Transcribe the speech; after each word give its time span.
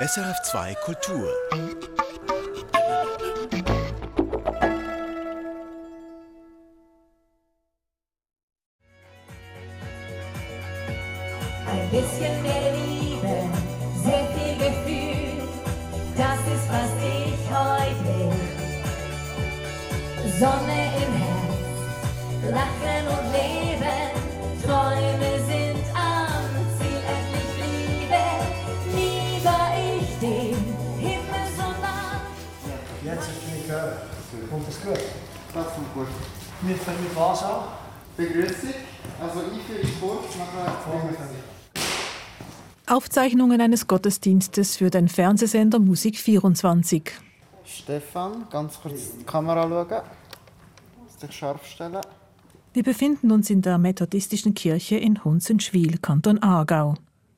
SRF2 0.00 0.76
Kultur. 0.84 1.28
Wir 36.68 36.76
fangen 36.76 37.02
mit 37.02 37.16
was 37.16 37.42
an? 37.44 37.62
Begrüßung, 38.14 38.74
also 39.22 39.38
Einführung 39.38 39.90
kurz, 40.00 40.36
nachher 40.36 40.76
Aufzeichnungen 42.86 43.62
eines 43.62 43.86
Gottesdienstes 43.86 44.76
für 44.76 44.90
den 44.90 45.08
Fernsehsender 45.08 45.78
Musik 45.78 46.18
24. 46.18 47.04
Stefan, 47.64 48.44
ganz 48.50 48.78
kurz 48.82 49.16
die 49.18 49.24
Kamera 49.24 49.62
schauen. 49.62 50.02
Sich 51.18 51.32
scharf 51.32 51.64
stellen. 51.66 52.02
Wir 52.74 52.82
befinden 52.82 53.32
uns 53.32 53.48
in 53.48 53.62
der 53.62 53.78
methodistischen 53.78 54.52
Kirche 54.52 54.96
in 54.96 55.24
Hunzenschwil, 55.24 55.96
Kanton 55.98 56.42
Aargau. 56.42 56.96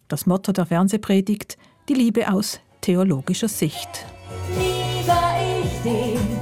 Das 0.08 0.26
Motto 0.26 0.50
der 0.50 0.66
Fernsehpredigt: 0.66 1.56
Die 1.88 1.94
Liebe 1.94 2.32
aus 2.32 2.58
theologischer 2.80 3.48
Sicht. 3.48 4.06
Nie 4.58 5.06
war 5.06 5.36
ich 5.62 5.82
dem 5.84 6.39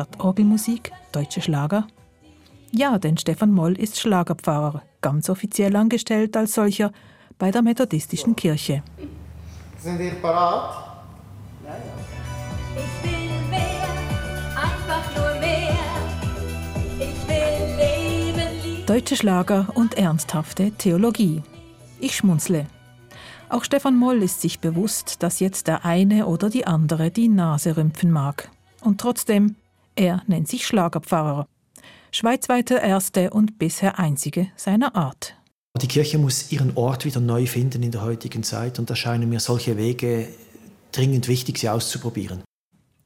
statt 0.00 0.18
Orgelmusik 0.18 0.92
deutsche 1.12 1.42
Schlager? 1.42 1.86
Ja, 2.72 2.98
denn 2.98 3.18
Stefan 3.18 3.52
Moll 3.52 3.78
ist 3.78 4.00
Schlagerpfarrer, 4.00 4.82
ganz 5.02 5.28
offiziell 5.28 5.76
angestellt 5.76 6.36
als 6.38 6.54
solcher 6.54 6.90
bei 7.38 7.50
der 7.50 7.60
methodistischen 7.60 8.34
Kirche. 8.34 8.82
Sind 9.78 10.00
ihr 10.00 10.14
parat? 10.22 11.04
Ich 12.76 13.10
will 13.10 13.50
mehr, 13.50 13.88
einfach 14.56 15.14
nur 15.16 15.38
mehr. 15.38 15.76
Ich 16.98 17.28
will 17.28 17.76
leben, 17.76 18.48
lieben. 18.64 18.86
Deutsche 18.86 19.16
Schlager 19.16 19.68
und 19.74 19.98
ernsthafte 19.98 20.70
Theologie. 20.70 21.42
Ich 21.98 22.16
schmunzle. 22.16 22.66
Auch 23.50 23.64
Stefan 23.64 23.96
Moll 23.96 24.22
ist 24.22 24.40
sich 24.40 24.60
bewusst, 24.60 25.22
dass 25.22 25.40
jetzt 25.40 25.66
der 25.66 25.84
eine 25.84 26.24
oder 26.26 26.48
die 26.48 26.66
andere 26.66 27.10
die 27.10 27.28
Nase 27.28 27.76
rümpfen 27.76 28.10
mag. 28.10 28.50
Und 28.80 28.98
trotzdem, 28.98 29.56
er 29.96 30.22
nennt 30.26 30.48
sich 30.48 30.66
Schlagerpfarrer. 30.66 31.46
Schweizweiter 32.12 32.80
erste 32.80 33.30
und 33.30 33.58
bisher 33.58 33.98
einzige 33.98 34.48
seiner 34.56 34.96
Art. 34.96 35.36
Die 35.80 35.88
Kirche 35.88 36.18
muss 36.18 36.50
ihren 36.50 36.76
Ort 36.76 37.04
wieder 37.04 37.20
neu 37.20 37.46
finden 37.46 37.82
in 37.82 37.92
der 37.92 38.02
heutigen 38.02 38.42
Zeit 38.42 38.78
und 38.78 38.90
da 38.90 38.96
scheinen 38.96 39.28
mir 39.28 39.40
solche 39.40 39.76
Wege 39.76 40.28
dringend 40.92 41.28
wichtig, 41.28 41.58
sie 41.58 41.68
auszuprobieren. 41.68 42.42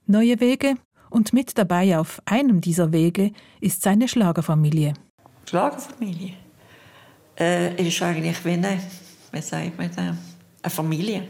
Neue 0.06 0.41
Wege 0.41 0.74
und 1.10 1.32
mit 1.32 1.56
dabei 1.58 1.98
auf 1.98 2.20
einem 2.24 2.60
dieser 2.60 2.92
Wege 2.92 3.32
ist 3.60 3.82
seine 3.82 4.08
Schlagerfamilie. 4.08 4.94
Schlagerfamilie. 5.48 6.34
Äh, 7.38 7.86
ist 7.86 8.00
eigentlich 8.02 8.44
wie 8.44 8.50
eine, 8.50 8.80
wie 9.32 9.41
sagt 9.42 9.76
man 9.78 9.91
eine 9.96 10.16
Familie. 10.70 11.28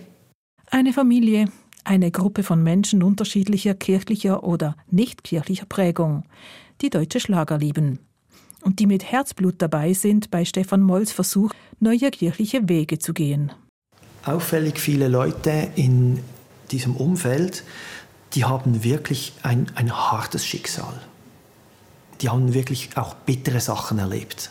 Eine 0.71 0.93
Familie, 0.93 1.47
eine 1.85 2.11
Gruppe 2.11 2.43
von 2.43 2.63
Menschen 2.63 3.03
unterschiedlicher 3.03 3.75
kirchlicher 3.75 4.45
oder 4.45 4.77
nicht 4.91 5.25
kirchlicher 5.25 5.67
Prägung, 5.67 6.25
die 6.81 6.91
deutsche 6.91 7.21
Schlager 7.21 7.59
lieben 7.59 7.99
und 8.65 8.79
die 8.79 8.87
mit 8.87 9.05
Herzblut 9.05 9.57
dabei 9.59 9.93
sind 9.93 10.31
bei 10.31 10.45
Stefan 10.45 10.81
Molls 10.81 11.13
Versuch, 11.13 11.53
neue 11.81 12.11
kirchliche 12.11 12.69
Wege 12.69 12.99
zu 12.99 13.13
gehen. 13.13 13.53
Auffällig 14.25 14.81
viele 14.81 15.09
Leute 15.09 15.69
in 15.77 16.21
diesem 16.71 16.97
Umfeld, 16.97 17.63
die 18.33 18.45
haben 18.45 18.83
wirklich 18.83 19.35
ein, 19.43 19.67
ein 19.75 19.93
hartes 19.93 20.47
Schicksal. 20.47 20.95
Die 22.21 22.31
haben 22.31 22.55
wirklich 22.55 22.97
auch 22.97 23.15
bittere 23.15 23.61
Sachen 23.61 23.99
erlebt. 23.99 24.51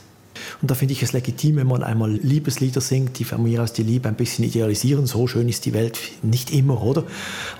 Und 0.61 0.71
da 0.71 0.75
finde 0.75 0.93
ich 0.93 1.03
es 1.03 1.13
legitim, 1.13 1.57
wenn 1.57 1.67
man 1.67 1.83
einmal 1.83 2.11
Liebeslieder 2.11 2.81
singt, 2.81 3.19
die 3.19 3.23
von 3.23 3.43
mir 3.43 3.63
aus 3.63 3.73
die 3.73 3.83
Liebe 3.83 4.07
ein 4.07 4.15
bisschen 4.15 4.45
idealisieren. 4.45 5.05
So 5.05 5.27
schön 5.27 5.49
ist 5.49 5.65
die 5.65 5.73
Welt 5.73 5.99
nicht 6.21 6.51
immer, 6.51 6.81
oder? 6.81 7.03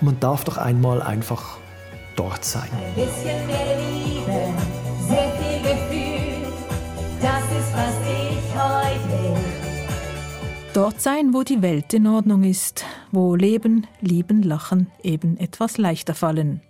Und 0.00 0.02
man 0.02 0.20
darf 0.20 0.44
doch 0.44 0.56
einmal 0.56 1.02
einfach 1.02 1.58
dort 2.16 2.44
sein. 2.44 2.68
Ein 2.72 2.94
bisschen 2.94 3.46
mehr 3.46 3.78
Liebe, 3.78 4.54
sehr 5.08 5.32
viel 5.38 5.62
Gefühl, 5.62 6.52
das 7.20 7.42
ist, 7.42 7.72
was 7.74 7.94
ich 8.06 8.54
heute 8.54 9.22
will. 9.22 9.64
Dort 10.72 11.00
sein, 11.00 11.32
wo 11.32 11.44
die 11.44 11.62
Welt 11.62 11.94
in 11.94 12.06
Ordnung 12.06 12.42
ist, 12.42 12.84
wo 13.12 13.36
Leben, 13.36 13.86
Lieben, 14.00 14.42
Lachen 14.42 14.88
eben 15.02 15.36
etwas 15.36 15.78
leichter 15.78 16.14
fallen. 16.14 16.62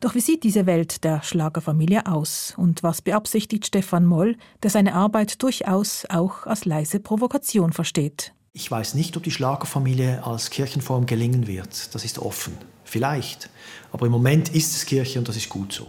Doch 0.00 0.14
wie 0.14 0.20
sieht 0.20 0.44
diese 0.44 0.66
Welt 0.66 1.04
der 1.04 1.22
Schlagerfamilie 1.22 2.06
aus 2.06 2.54
und 2.56 2.82
was 2.82 3.02
beabsichtigt 3.02 3.66
Stefan 3.66 4.06
Moll, 4.06 4.36
der 4.62 4.70
seine 4.70 4.94
Arbeit 4.94 5.42
durchaus 5.42 6.04
auch 6.08 6.46
als 6.46 6.64
leise 6.64 7.00
Provokation 7.00 7.72
versteht? 7.72 8.32
Ich 8.52 8.70
weiß 8.70 8.94
nicht, 8.94 9.16
ob 9.16 9.22
die 9.22 9.30
Schlagerfamilie 9.30 10.24
als 10.24 10.50
Kirchenform 10.50 11.06
gelingen 11.06 11.46
wird. 11.46 11.94
Das 11.94 12.04
ist 12.04 12.18
offen. 12.18 12.54
Vielleicht. 12.84 13.50
Aber 13.92 14.06
im 14.06 14.12
Moment 14.12 14.54
ist 14.54 14.74
es 14.74 14.86
Kirche 14.86 15.18
und 15.18 15.28
das 15.28 15.36
ist 15.36 15.48
gut 15.48 15.72
so. 15.72 15.88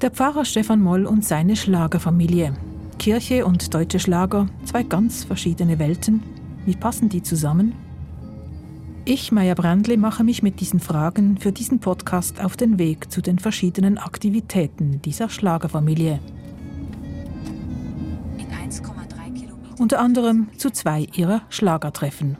Der 0.00 0.12
Pfarrer 0.12 0.44
Stefan 0.44 0.80
Moll 0.80 1.06
und 1.06 1.24
seine 1.24 1.56
Schlagerfamilie. 1.56 2.54
Kirche 2.98 3.44
und 3.46 3.74
deutsche 3.74 3.98
Schlager, 3.98 4.48
zwei 4.64 4.84
ganz 4.84 5.24
verschiedene 5.24 5.78
Welten. 5.80 6.22
Wie 6.66 6.76
passen 6.76 7.08
die 7.08 7.22
zusammen? 7.22 7.74
Ich, 9.10 9.32
Maya 9.32 9.54
Brandle, 9.54 9.96
mache 9.96 10.22
mich 10.22 10.42
mit 10.42 10.60
diesen 10.60 10.80
Fragen 10.80 11.38
für 11.38 11.50
diesen 11.50 11.80
Podcast 11.80 12.44
auf 12.44 12.58
den 12.58 12.78
Weg 12.78 13.10
zu 13.10 13.22
den 13.22 13.38
verschiedenen 13.38 13.96
Aktivitäten 13.96 15.00
dieser 15.00 15.30
Schlagerfamilie. 15.30 16.20
In 18.36 18.44
1,3 18.44 19.32
Kilometer 19.32 19.80
Unter 19.80 20.00
anderem 20.00 20.48
zu 20.58 20.68
zwei 20.68 21.06
ihrer 21.14 21.40
Schlagertreffen. 21.48 22.36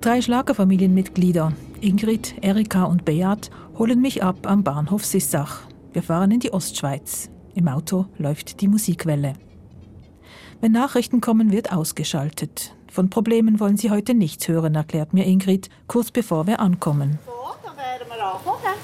Drei 0.00 0.22
Schlagerfamilienmitglieder, 0.22 1.52
Ingrid, 1.80 2.36
Erika 2.40 2.84
und 2.84 3.04
Beat, 3.04 3.50
holen 3.76 4.00
mich 4.00 4.22
ab 4.22 4.46
am 4.46 4.62
Bahnhof 4.62 5.04
Sissach. 5.04 5.62
Wir 5.92 6.04
fahren 6.04 6.30
in 6.30 6.38
die 6.38 6.52
Ostschweiz. 6.52 7.30
Im 7.56 7.66
Auto 7.66 8.06
läuft 8.18 8.60
die 8.60 8.68
Musikwelle. 8.68 9.32
Wenn 10.60 10.70
Nachrichten 10.70 11.20
kommen, 11.20 11.50
wird 11.50 11.72
ausgeschaltet. 11.72 12.76
Von 12.94 13.10
Problemen 13.10 13.58
wollen 13.58 13.76
sie 13.76 13.90
heute 13.90 14.14
nichts 14.14 14.46
hören, 14.46 14.76
erklärt 14.76 15.14
mir 15.14 15.26
Ingrid, 15.26 15.68
kurz 15.88 16.12
bevor 16.12 16.46
wir 16.46 16.60
ankommen. 16.60 17.18
So, 17.26 17.32
dann 17.64 17.76
werden 17.76 18.06
wir 18.06 18.24
anfangen. 18.24 18.78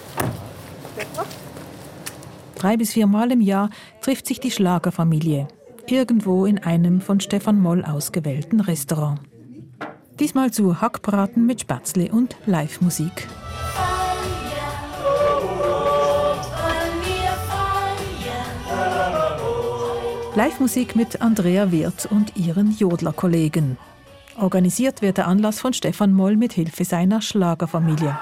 Drei 2.56 2.76
bis 2.76 2.92
viermal 2.92 3.30
im 3.30 3.40
Jahr 3.40 3.70
trifft 4.00 4.26
sich 4.26 4.40
die 4.40 4.50
Schlagerfamilie. 4.50 5.46
Irgendwo 5.86 6.44
in 6.44 6.58
einem 6.58 7.00
von 7.00 7.20
Stefan 7.20 7.60
Moll 7.60 7.84
ausgewählten 7.84 8.58
Restaurant. 8.58 9.20
Diesmal 10.18 10.50
zu 10.50 10.80
Hackbraten 10.80 11.46
mit 11.46 11.60
Spätzle 11.60 12.10
und 12.10 12.34
Live-Musik. 12.46 13.28
Live-Musik 20.34 20.96
mit 20.96 21.22
Andrea 21.22 21.70
Wirth 21.70 22.08
und 22.10 22.36
ihren 22.36 22.76
Jodler-Kollegen. 22.76 23.78
Organisiert 24.40 25.02
wird 25.02 25.18
der 25.18 25.28
Anlass 25.28 25.60
von 25.60 25.74
Stefan 25.74 26.14
Moll 26.14 26.36
mit 26.36 26.54
Hilfe 26.54 26.84
seiner 26.86 27.20
Schlagerfamilie. 27.20 28.18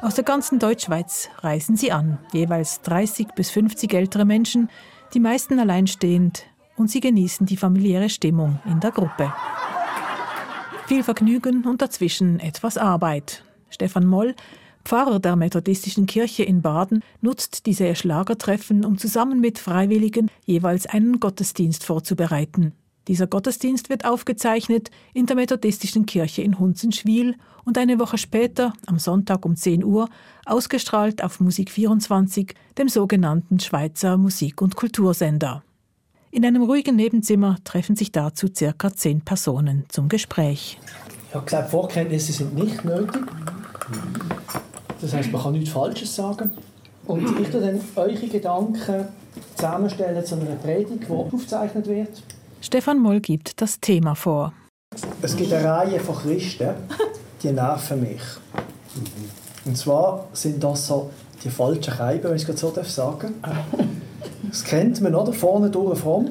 Aus 0.00 0.14
der 0.14 0.24
ganzen 0.24 0.58
Deutschschweiz 0.58 1.28
reisen 1.40 1.76
sie 1.76 1.92
an, 1.92 2.18
jeweils 2.32 2.80
30 2.80 3.28
bis 3.34 3.50
50 3.50 3.92
ältere 3.92 4.24
Menschen, 4.24 4.70
die 5.12 5.20
meisten 5.20 5.58
alleinstehend, 5.58 6.46
und 6.76 6.90
sie 6.90 7.00
genießen 7.00 7.44
die 7.44 7.58
familiäre 7.58 8.08
Stimmung 8.08 8.58
in 8.64 8.80
der 8.80 8.92
Gruppe. 8.92 9.34
Viel 10.86 11.02
Vergnügen 11.02 11.66
und 11.66 11.82
dazwischen 11.82 12.40
etwas 12.40 12.78
Arbeit. 12.78 13.44
Stefan 13.68 14.06
Moll, 14.06 14.34
Pfarrer 14.84 15.20
der 15.20 15.36
methodistischen 15.36 16.06
Kirche 16.06 16.42
in 16.42 16.62
Baden, 16.62 17.02
nutzt 17.20 17.66
diese 17.66 17.94
Schlagertreffen, 17.94 18.84
um 18.84 18.98
zusammen 18.98 19.40
mit 19.40 19.58
Freiwilligen 19.58 20.30
jeweils 20.44 20.86
einen 20.86 21.20
Gottesdienst 21.20 21.84
vorzubereiten. 21.84 22.72
Dieser 23.08 23.26
Gottesdienst 23.26 23.88
wird 23.88 24.04
aufgezeichnet 24.04 24.90
in 25.14 25.26
der 25.26 25.36
methodistischen 25.36 26.06
Kirche 26.06 26.42
in 26.42 26.58
Hunzenschwil 26.58 27.34
und 27.64 27.78
eine 27.78 27.98
Woche 27.98 28.18
später, 28.18 28.72
am 28.86 28.98
Sonntag 28.98 29.44
um 29.44 29.56
10 29.56 29.84
Uhr, 29.84 30.08
ausgestrahlt 30.44 31.22
auf 31.24 31.40
Musik 31.40 31.70
24, 31.70 32.54
dem 32.78 32.88
sogenannten 32.88 33.58
Schweizer 33.58 34.16
Musik- 34.16 34.62
und 34.62 34.76
Kultursender. 34.76 35.62
In 36.30 36.44
einem 36.44 36.62
ruhigen 36.62 36.94
Nebenzimmer 36.94 37.56
treffen 37.64 37.96
sich 37.96 38.12
dazu 38.12 38.46
circa 38.54 38.94
zehn 38.94 39.22
Personen 39.22 39.84
zum 39.88 40.08
Gespräch. 40.08 40.78
Ich 41.28 41.34
habe 41.34 41.44
gesagt, 41.44 41.70
Vorkenntnisse 41.70 42.32
sind 42.32 42.54
nicht 42.54 42.84
nötig. 42.84 43.22
Das 45.00 45.12
heißt, 45.14 45.32
man 45.32 45.42
kann 45.42 45.52
nichts 45.52 45.70
Falsches 45.70 46.14
sagen. 46.14 46.50
Und 47.06 47.40
ich 47.40 47.48
tue 47.48 47.60
dann 47.60 47.80
eure 47.96 48.14
Gedanken 48.14 49.08
zusammenstellen 49.54 50.24
zu 50.24 50.34
einer 50.34 50.56
Predigt, 50.56 51.08
die 51.08 51.12
aufgezeichnet 51.12 51.86
wird. 51.86 52.22
Stefan 52.60 52.98
Moll 52.98 53.20
gibt 53.20 53.60
das 53.60 53.80
Thema 53.80 54.14
vor. 54.14 54.52
Es 55.22 55.36
gibt 55.36 55.52
eine 55.52 55.68
Reihe 55.68 56.00
von 56.00 56.16
Christen, 56.16 56.70
die 57.42 57.52
nerven 57.52 58.00
mich. 58.00 58.20
Und 59.64 59.76
zwar 59.76 60.28
sind 60.32 60.62
das 60.62 60.86
so 60.86 61.10
die 61.42 61.50
falschen 61.50 61.94
Scheiben, 61.94 62.24
wenn 62.24 62.36
ich 62.36 62.42
es 62.42 62.46
gerade 62.46 62.58
so 62.58 62.82
sagen 62.82 63.34
darf. 63.42 63.56
Das 64.48 64.64
kennt 64.64 65.00
man, 65.00 65.14
oder? 65.14 65.32
Vorne 65.32 65.70
durch 65.70 65.98
fromm 65.98 66.28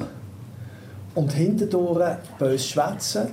und 1.16 1.31
hinten 1.31 1.69
durch 1.69 2.16
bös 2.38 2.68
schwätzen. 2.68 3.30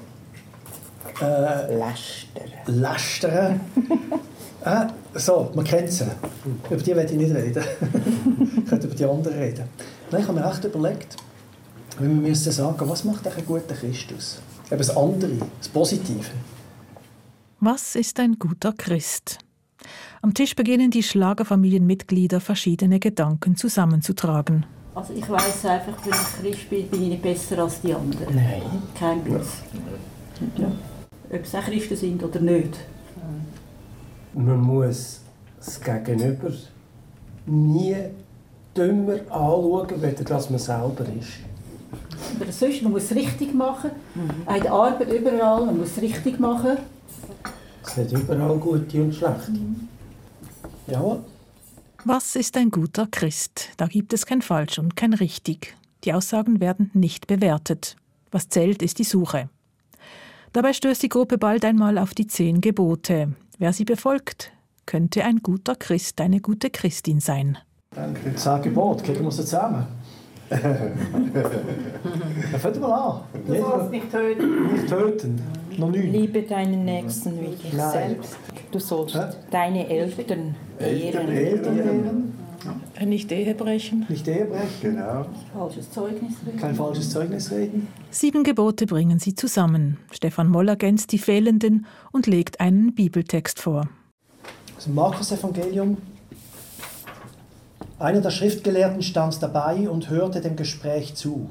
Äh, 1.21 1.77
Lästern. 1.77 2.43
lästern. 2.67 3.61
Äh, 4.67 4.87
so, 5.15 5.51
man 5.55 5.65
kennt 5.65 5.93
sie. 5.93 6.05
Über 6.69 6.83
die 6.83 6.97
werde 6.97 7.13
ich 7.13 7.19
nicht 7.19 7.35
reden. 7.35 7.63
ich 8.59 8.69
könnte 8.69 8.89
über 8.89 8.97
die 8.97 9.05
anderen 9.05 9.39
reden. 9.39 9.65
Nein, 10.11 10.23
ich 10.23 10.29
habe 10.29 10.41
mir 10.41 10.51
echt 10.51 10.65
überlegt, 10.65 11.17
wenn 11.99 12.21
wir 12.21 12.29
müssen 12.29 12.51
sagen, 12.53 12.77
was 12.89 13.05
macht 13.05 13.27
eigentlich 13.27 13.45
ein 13.45 13.47
guter 13.47 13.75
Christus? 13.75 14.41
Eben 14.67 14.79
das 14.79 14.97
andere, 14.97 15.33
das 15.59 15.69
Positive. 15.69 16.27
Was 17.61 17.95
ist 17.95 18.19
ein 18.19 18.39
guter 18.39 18.73
Christ? 18.73 19.39
Am 20.21 20.35
Tisch 20.35 20.57
beginnen 20.57 20.91
die 20.91 21.05
Schlagerfamilienmitglieder 21.05 22.41
verschiedene 22.41 22.99
Gedanken 22.99 23.55
zusammenzutragen. 23.55 24.67
Also 24.97 25.13
ich 25.13 25.29
weiß 25.29 25.65
einfach, 25.67 25.95
wenn 26.05 26.13
ich 26.51 26.57
Christ 26.59 26.71
bin, 26.71 26.89
bin 26.89 27.03
ich 27.03 27.09
nicht 27.11 27.23
besser 27.23 27.63
als 27.63 27.81
die 27.83 27.95
anderen. 27.95 28.35
Nein. 28.35 28.63
Kein 28.99 29.23
Blitz. 29.23 29.59
Ja. 30.57 30.73
Ob 31.31 31.47
sie 31.47 31.57
auch 31.57 31.65
Christen 31.65 31.97
sind 31.97 32.23
oder 32.25 32.41
nicht. 32.41 32.77
Man 34.37 34.61
muss 34.61 35.23
das 35.59 35.81
Gegenüber 35.81 36.53
nie 37.47 37.97
dümmer 38.77 39.15
anschauen, 39.31 40.03
weder 40.03 40.25
dass 40.25 40.51
man 40.51 40.59
selber 40.59 41.07
ist. 41.19 41.39
Aber 42.39 42.53
sonst, 42.53 42.83
man 42.83 42.93
muss 42.93 43.05
es 43.05 43.15
richtig 43.15 43.55
machen. 43.55 43.93
Auch 44.45 44.57
in 44.57 44.63
der 44.63 44.73
Arbeit 44.73 45.11
überall, 45.11 45.65
man 45.65 45.79
muss 45.79 45.93
es 45.93 46.03
richtig 46.03 46.39
machen. 46.39 46.77
Es 47.83 47.97
hat 47.97 48.13
überall 48.13 48.59
gute 48.59 49.03
und 49.03 49.15
schlechte. 49.15 49.53
Jawohl. 50.87 51.25
Was 52.05 52.37
ist 52.37 52.59
ein 52.59 52.71
guter 52.71 53.07
Christ? 53.11 53.71
Da 53.79 53.87
gibt 53.87 54.13
es 54.13 54.27
kein 54.27 54.43
Falsch 54.43 54.79
und 54.79 54.97
kein 54.97 55.15
Richtig. 55.15 55.75
Die 56.05 56.13
Aussagen 56.13 56.61
werden 56.61 56.91
nicht 56.93 57.27
bewertet. 57.27 57.97
Was 58.31 58.51
zählt, 58.51 58.83
ist 58.83 58.99
die 58.99 59.05
Suche. 59.05 59.49
Dabei 60.53 60.75
stößt 60.75 61.03
die 61.03 61.09
Gruppe 61.09 61.39
bald 61.39 61.65
einmal 61.65 61.97
auf 61.97 62.13
die 62.13 62.27
zehn 62.27 62.61
Gebote. 62.61 63.35
Wer 63.59 63.73
sie 63.73 63.85
befolgt, 63.85 64.53
könnte 64.85 65.25
ein 65.25 65.39
guter 65.39 65.75
Christ, 65.77 66.21
eine 66.21 66.41
gute 66.41 66.71
Christin 66.71 67.21
sein. 67.21 67.57
Danke. 67.95 68.35
Zehn 68.35 68.63
Gebote, 68.63 69.05
kriegen 69.05 69.25
wir 69.25 69.31
sie 69.31 69.43
zusammen. 69.45 69.87
fangen 70.49 70.95
wir 72.75 72.81
mal 72.81 72.95
an. 72.95 73.21
Jeder- 73.49 73.89
nicht 73.91 74.11
töten. 74.13 74.73
Nicht 74.73 74.89
töten. 74.89 75.43
Noch 75.77 75.91
nicht. 75.91 76.13
Liebe 76.13 76.43
deinen 76.43 76.85
Nächsten 76.85 77.41
wie 77.41 77.49
dich 77.57 77.73
Nein. 77.73 77.91
selbst. 77.91 78.37
Du 78.71 78.79
sollst 78.79 79.17
Hä? 79.17 79.25
deine 79.51 79.89
Eltern 79.89 80.55
ehren. 80.79 81.29
Eltern 81.29 81.79
ehren, 81.79 82.39
Nicht 83.05 83.31
Ehe 83.33 83.55
brechen. 83.55 84.07
nicht 84.09 84.27
Ehe 84.29 84.45
brechen, 84.47 84.97
Genau. 84.97 85.27
Falsches 85.55 85.91
Zeugnis 85.91 86.33
reden. 86.47 86.59
kein 86.59 86.75
falsches 86.75 87.11
Zeugnis 87.11 87.51
reden. 87.51 87.89
Sieben 88.11 88.43
Gebote 88.45 88.87
bringen 88.87 89.19
sie 89.19 89.35
zusammen. 89.35 89.99
Stefan 90.11 90.49
Moll 90.49 90.69
ergänzt 90.69 91.13
die 91.13 91.19
fehlenden 91.19 91.87
und 92.13 92.27
legt 92.27 92.61
einen 92.61 92.95
Bibeltext 92.95 93.61
vor. 93.61 93.89
Das 94.75 94.87
Markus-Evangelium. 94.87 95.97
Einer 97.99 98.21
der 98.21 98.31
Schriftgelehrten 98.31 99.03
stand 99.03 99.43
dabei 99.43 99.89
und 99.89 100.11
hörte 100.11 100.41
dem 100.41 100.57
Gespräch 100.57 101.15
zu. 101.15 101.49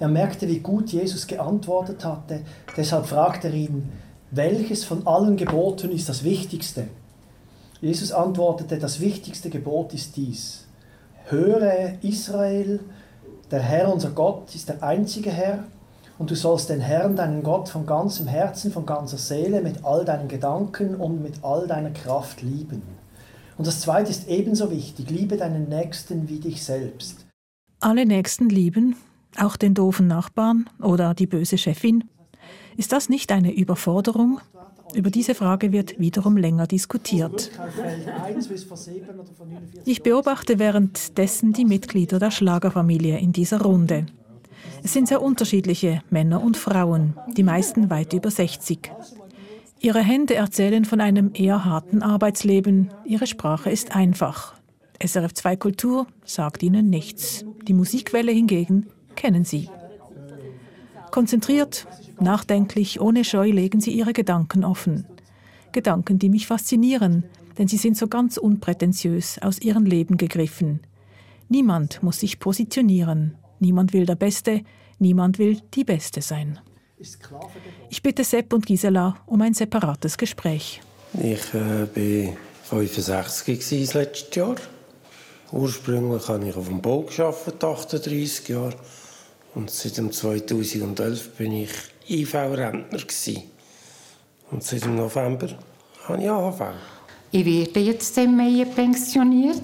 Er 0.00 0.08
merkte, 0.08 0.48
wie 0.48 0.58
gut 0.58 0.90
Jesus 0.90 1.26
geantwortet 1.28 2.04
hatte, 2.04 2.40
deshalb 2.76 3.06
fragte 3.06 3.48
er 3.48 3.54
ihn, 3.54 3.90
welches 4.32 4.82
von 4.84 5.06
allen 5.06 5.36
Geboten 5.36 5.90
ist 5.92 6.08
das 6.08 6.24
Wichtigste? 6.24 6.88
Jesus 7.84 8.12
antwortete, 8.12 8.78
das 8.78 8.98
wichtigste 8.98 9.50
Gebot 9.50 9.92
ist 9.92 10.16
dies. 10.16 10.64
Höre 11.26 12.02
Israel, 12.02 12.80
der 13.50 13.60
Herr 13.60 13.92
unser 13.92 14.10
Gott 14.10 14.54
ist 14.54 14.70
der 14.70 14.82
einzige 14.82 15.30
Herr 15.30 15.64
und 16.18 16.30
du 16.30 16.34
sollst 16.34 16.70
den 16.70 16.80
Herrn, 16.80 17.14
deinen 17.14 17.42
Gott, 17.42 17.68
von 17.68 17.84
ganzem 17.84 18.26
Herzen, 18.26 18.72
von 18.72 18.86
ganzer 18.86 19.18
Seele, 19.18 19.60
mit 19.60 19.84
all 19.84 20.06
deinen 20.06 20.28
Gedanken 20.28 20.94
und 20.94 21.22
mit 21.22 21.44
all 21.44 21.66
deiner 21.66 21.90
Kraft 21.90 22.40
lieben. 22.40 22.80
Und 23.58 23.66
das 23.66 23.80
zweite 23.80 24.10
ist 24.10 24.28
ebenso 24.28 24.70
wichtig, 24.70 25.10
liebe 25.10 25.36
deinen 25.36 25.68
Nächsten 25.68 26.26
wie 26.30 26.40
dich 26.40 26.64
selbst. 26.64 27.26
Alle 27.80 28.06
Nächsten 28.06 28.48
lieben, 28.48 28.96
auch 29.38 29.56
den 29.56 29.74
doofen 29.74 30.06
Nachbarn 30.06 30.70
oder 30.80 31.12
die 31.12 31.26
böse 31.26 31.58
Chefin. 31.58 32.04
Ist 32.78 32.92
das 32.92 33.10
nicht 33.10 33.30
eine 33.30 33.52
Überforderung? 33.52 34.40
Über 34.94 35.10
diese 35.10 35.34
Frage 35.34 35.72
wird 35.72 35.98
wiederum 35.98 36.36
länger 36.36 36.66
diskutiert. 36.66 37.50
Ich 39.84 40.02
beobachte 40.02 40.58
währenddessen 40.58 41.52
die 41.52 41.64
Mitglieder 41.64 42.18
der 42.18 42.30
Schlagerfamilie 42.30 43.18
in 43.18 43.32
dieser 43.32 43.60
Runde. 43.62 44.06
Es 44.82 44.92
sind 44.92 45.08
sehr 45.08 45.22
unterschiedliche 45.22 46.02
Männer 46.10 46.42
und 46.42 46.56
Frauen, 46.56 47.14
die 47.36 47.42
meisten 47.42 47.90
weit 47.90 48.12
über 48.12 48.30
60. 48.30 48.92
Ihre 49.80 50.00
Hände 50.00 50.34
erzählen 50.34 50.84
von 50.84 51.00
einem 51.00 51.30
eher 51.34 51.64
harten 51.64 52.02
Arbeitsleben. 52.02 52.90
Ihre 53.04 53.26
Sprache 53.26 53.70
ist 53.70 53.94
einfach. 53.94 54.54
SRF 55.04 55.34
2 55.34 55.56
Kultur 55.56 56.06
sagt 56.24 56.62
ihnen 56.62 56.88
nichts. 56.88 57.44
Die 57.66 57.74
Musikwelle 57.74 58.32
hingegen 58.32 58.86
kennen 59.16 59.44
sie. 59.44 59.68
Konzentriert, 61.14 61.86
nachdenklich, 62.18 63.00
ohne 63.00 63.22
Scheu 63.22 63.48
legen 63.48 63.80
sie 63.80 63.92
ihre 63.92 64.12
Gedanken 64.12 64.64
offen. 64.64 65.06
Gedanken, 65.70 66.18
die 66.18 66.28
mich 66.28 66.48
faszinieren, 66.48 67.22
denn 67.56 67.68
sie 67.68 67.76
sind 67.76 67.96
so 67.96 68.08
ganz 68.08 68.36
unprätentiös 68.36 69.38
aus 69.40 69.60
ihrem 69.60 69.86
Leben 69.86 70.16
gegriffen. 70.16 70.80
Niemand 71.48 72.02
muss 72.02 72.18
sich 72.18 72.40
positionieren. 72.40 73.36
Niemand 73.60 73.92
will 73.92 74.06
der 74.06 74.16
Beste, 74.16 74.62
niemand 74.98 75.38
will 75.38 75.60
die 75.74 75.84
Beste 75.84 76.20
sein. 76.20 76.58
Ich 77.90 78.02
bitte 78.02 78.24
Sepp 78.24 78.52
und 78.52 78.66
Gisela 78.66 79.14
um 79.26 79.40
ein 79.40 79.54
separates 79.54 80.18
Gespräch. 80.18 80.80
Ich 81.12 81.54
äh, 81.54 82.32
war 82.70 82.80
65 82.80 83.60
gewesen 83.60 83.84
das 83.84 83.94
letzte 83.94 84.40
Jahr. 84.40 84.56
Ursprünglich 85.52 86.26
habe 86.26 86.48
ich 86.48 86.56
auf 86.56 86.66
dem 86.66 86.82
Bau 86.82 87.02
gearbeitet, 87.02 87.62
38 87.62 88.48
Jahre. 88.48 88.74
Und 89.54 89.70
seit 89.70 89.96
dem 89.96 90.10
2011 90.10 91.36
bin 91.36 91.52
ich 91.52 91.70
IV-Rentner. 92.08 93.00
Und 94.50 94.62
seit 94.62 94.84
dem 94.84 94.96
November 94.96 95.48
habe 96.08 96.22
ich 96.22 96.28
AHV. 96.28 96.60
Ich 97.30 97.44
werde 97.44 97.80
jetzt 97.80 98.16
im 98.18 98.36
Mai 98.36 98.64
pensioniert 98.64 99.60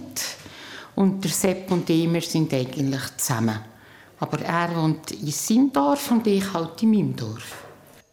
und 0.96 1.22
der 1.22 1.30
Sepp 1.30 1.70
und 1.70 1.88
ich, 1.90 2.12
wir 2.12 2.20
sind 2.20 2.52
eigentlich 2.52 3.16
zusammen. 3.16 3.60
Aber 4.18 4.40
er 4.40 4.74
wohnt 4.76 5.10
in 5.12 5.30
seinem 5.30 5.72
Dorf 5.72 6.10
und 6.10 6.26
ich 6.26 6.52
halt 6.52 6.82
in 6.82 6.90
meinem 6.90 7.16
Dorf. 7.16 7.64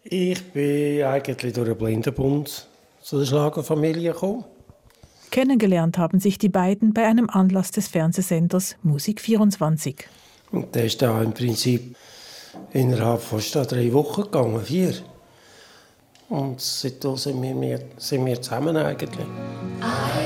Ich 0.04 0.42
bin 0.52 1.02
eigentlich 1.02 1.52
durch 1.52 1.68
den 1.68 1.76
Blindenbund 1.76 2.66
zu 3.02 3.18
der 3.18 3.26
Schlagerfamilie 3.26 4.12
gekommen. 4.12 4.44
Kennengelernt 5.30 5.98
haben 5.98 6.20
sich 6.20 6.38
die 6.38 6.48
beiden 6.48 6.94
bei 6.94 7.04
einem 7.06 7.28
Anlass 7.28 7.70
des 7.70 7.88
Fernsehsenders 7.88 8.76
Musik 8.82 9.20
24. 9.20 10.08
Und 10.50 10.74
der 10.74 10.84
ist 10.84 11.00
da 11.02 11.22
im 11.22 11.32
Prinzip 11.32 11.96
innerhalb 12.72 13.20
von 13.20 13.40
drei 13.40 13.92
Wochen 13.92 14.22
gegangen, 14.22 14.60
vier. 14.62 14.94
Und 16.28 16.60
seitdem 16.60 17.16
sind 17.16 17.42
wir, 17.42 17.80
sind 17.96 18.26
wir 18.26 18.40
zusammen 18.40 18.76
eigentlich. 18.76 19.26
Einmal 19.80 20.17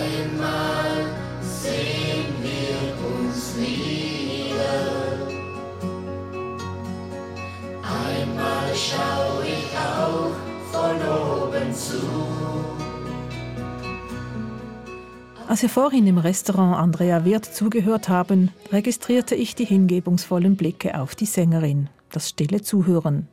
Als 15.53 15.61
wir 15.61 15.69
vorhin 15.69 16.07
im 16.07 16.17
Restaurant 16.17 16.79
Andrea 16.79 17.27
Wirth 17.27 17.45
zugehört 17.45 18.09
haben, 18.09 18.51
registrierte 18.73 19.35
ich 19.35 19.55
die 19.55 19.67
hingebungsvollen 19.67 20.57
Blicke 20.57 20.99
auf 20.99 21.15
die 21.15 21.27
Sängerin. 21.27 21.91
das 22.11 22.31
stille 22.31 22.63
Zuhören. 22.63 23.29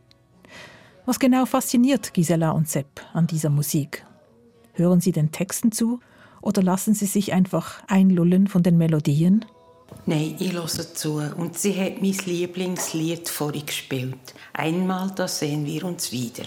Was 1.05 1.17
genau 1.17 1.45
fasziniert 1.45 2.13
Gisela 2.13 2.51
und 2.51 2.67
Sepp 2.67 2.99
an 3.13 3.25
dieser 3.25 3.49
Musik? 3.49 4.05
Hören 4.73 4.99
sie 4.99 5.13
den 5.13 5.31
Texten 5.31 5.71
zu 5.71 6.01
oder 6.41 6.61
lassen 6.61 6.93
sie 6.93 7.05
sich 7.05 7.31
einfach 7.31 7.81
einlullen 7.87 8.47
von 8.47 8.63
den 8.63 8.77
Melodien? 8.77 9.45
Nein, 10.05 10.35
ich 10.39 10.51
höre 10.51 10.67
zu. 10.67 11.21
Und 11.37 11.57
sie 11.57 11.73
hat 11.73 12.01
mein 12.01 12.17
Lieblingslied 12.25 13.29
vorhin 13.29 13.65
gespielt. 13.65 14.33
Einmal, 14.51 15.11
da 15.15 15.25
sehen 15.25 15.65
wir 15.65 15.85
uns 15.85 16.11
wieder. 16.11 16.43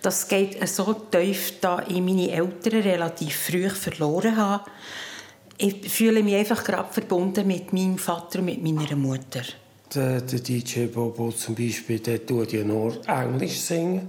Das 0.00 0.28
geht 0.28 0.68
so 0.68 0.92
tief, 0.92 1.54
da 1.60 1.82
ich 1.88 2.00
meine 2.00 2.30
Eltern 2.30 2.82
relativ 2.82 3.34
früh 3.34 3.68
verloren 3.68 4.36
habe. 4.36 4.64
Ich 5.60 5.90
fühle 5.90 6.22
mich 6.22 6.36
einfach 6.36 6.62
gerade 6.62 6.92
verbunden 6.92 7.46
mit 7.46 7.72
meinem 7.72 7.98
Vater 7.98 8.38
und 8.38 8.44
mit 8.44 8.62
meiner 8.62 8.94
Mutter. 8.94 9.42
Der, 9.92 10.20
der 10.20 10.38
DJ 10.38 10.86
Bobo 10.86 11.32
zum 11.32 11.56
Beispiel, 11.56 11.98
der 11.98 12.24
tut 12.24 12.52
ja 12.52 12.62
nur 12.62 12.96
Englisch 13.08 13.58
singen. 13.58 14.08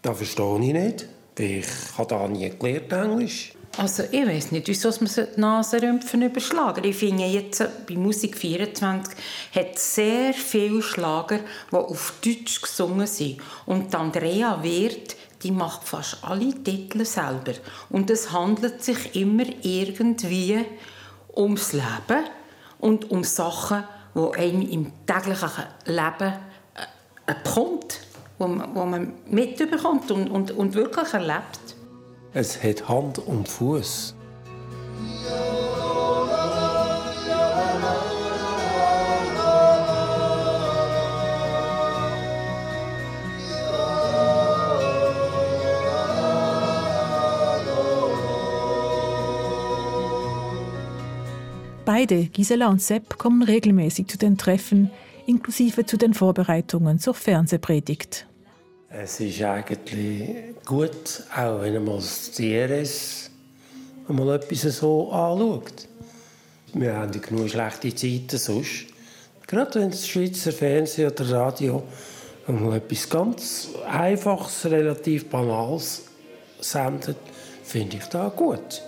Das 0.00 0.16
verstehe 0.16 0.60
ich 0.60 0.72
nicht, 0.72 1.08
weil 1.36 1.58
ich 1.58 1.66
habe 1.98 2.08
da 2.08 2.28
nie 2.28 2.50
gelernt 2.50 2.92
Englisch. 2.92 3.52
Also 3.76 4.04
ich 4.08 4.24
weiß 4.24 4.52
nicht, 4.52 4.68
wieso 4.68 4.90
man 4.90 5.10
die 5.12 5.40
Nasenrümpfen 5.40 6.22
überschlagen. 6.22 6.84
Ich 6.84 6.96
finde 6.96 7.24
jetzt, 7.24 7.64
bei 7.88 7.94
Musik 7.94 8.36
24 8.36 9.16
hat 9.52 9.78
sehr 9.78 10.32
viele 10.32 10.80
Schlager, 10.80 11.40
die 11.72 11.76
auf 11.76 12.14
Deutsch 12.24 12.60
gesungen 12.60 13.08
sind. 13.08 13.40
Und 13.66 13.92
Andrea 13.92 14.62
Wirth, 14.62 15.16
die 15.44 15.52
macht 15.52 15.84
fast 15.84 16.18
alle 16.22 16.52
Titel 16.64 17.04
selber. 17.04 17.52
Und 17.90 18.10
es 18.10 18.32
handelt 18.32 18.82
sich 18.82 19.14
immer 19.14 19.44
irgendwie 19.62 20.64
ums 21.36 21.72
Leben 21.72 22.24
und 22.78 23.10
um 23.10 23.22
Sachen, 23.22 23.84
die 24.14 24.38
einem 24.38 24.62
im 24.62 24.92
täglichen 25.06 25.64
Leben 25.84 26.32
äh, 27.26 27.34
bekommt, 27.44 28.00
wo 28.38 28.48
man, 28.48 28.74
wo 28.74 28.84
man 28.84 29.12
mitbekommt 29.26 30.10
und, 30.10 30.28
und, 30.28 30.50
und 30.50 30.74
wirklich 30.74 31.12
erlebt. 31.12 31.76
Es 32.32 32.62
hat 32.62 32.88
Hand 32.88 33.18
und 33.18 33.48
Fuß. 33.48 34.14
Beide, 51.96 52.24
Gisela 52.24 52.70
und 52.70 52.82
Sepp, 52.82 53.18
kommen 53.18 53.44
regelmäßig 53.44 54.08
zu 54.08 54.18
den 54.18 54.36
Treffen, 54.36 54.90
inklusive 55.28 55.86
zu 55.86 55.96
den 55.96 56.12
Vorbereitungen 56.12 56.98
zur 56.98 57.14
Fernsehpredigt. 57.14 58.26
Es 58.88 59.20
ist 59.20 59.40
eigentlich 59.42 60.56
gut, 60.66 61.22
auch 61.32 61.60
wenn 61.60 61.84
man 61.84 61.94
das 61.94 62.32
DRS 62.32 63.30
mal 64.08 64.34
etwas 64.34 64.62
so 64.76 65.12
anschaut. 65.12 65.86
Wir 66.72 66.96
haben 66.96 67.12
ja 67.12 67.20
genug 67.20 67.48
schlechte 67.48 67.94
Zeiten 67.94 68.38
sonst. 68.38 68.86
Gerade 69.46 69.80
wenn 69.80 69.90
das 69.92 70.08
Schweizer 70.08 70.50
Fernsehen 70.50 71.12
oder 71.12 71.30
Radio 71.30 71.84
mal 72.48 72.78
etwas 72.78 73.08
ganz 73.08 73.68
Einfaches, 73.86 74.64
relativ 74.64 75.26
Banales 75.26 76.06
sendet, 76.58 77.18
finde 77.62 77.98
ich 77.98 78.04
das 78.06 78.34
gut. 78.34 78.82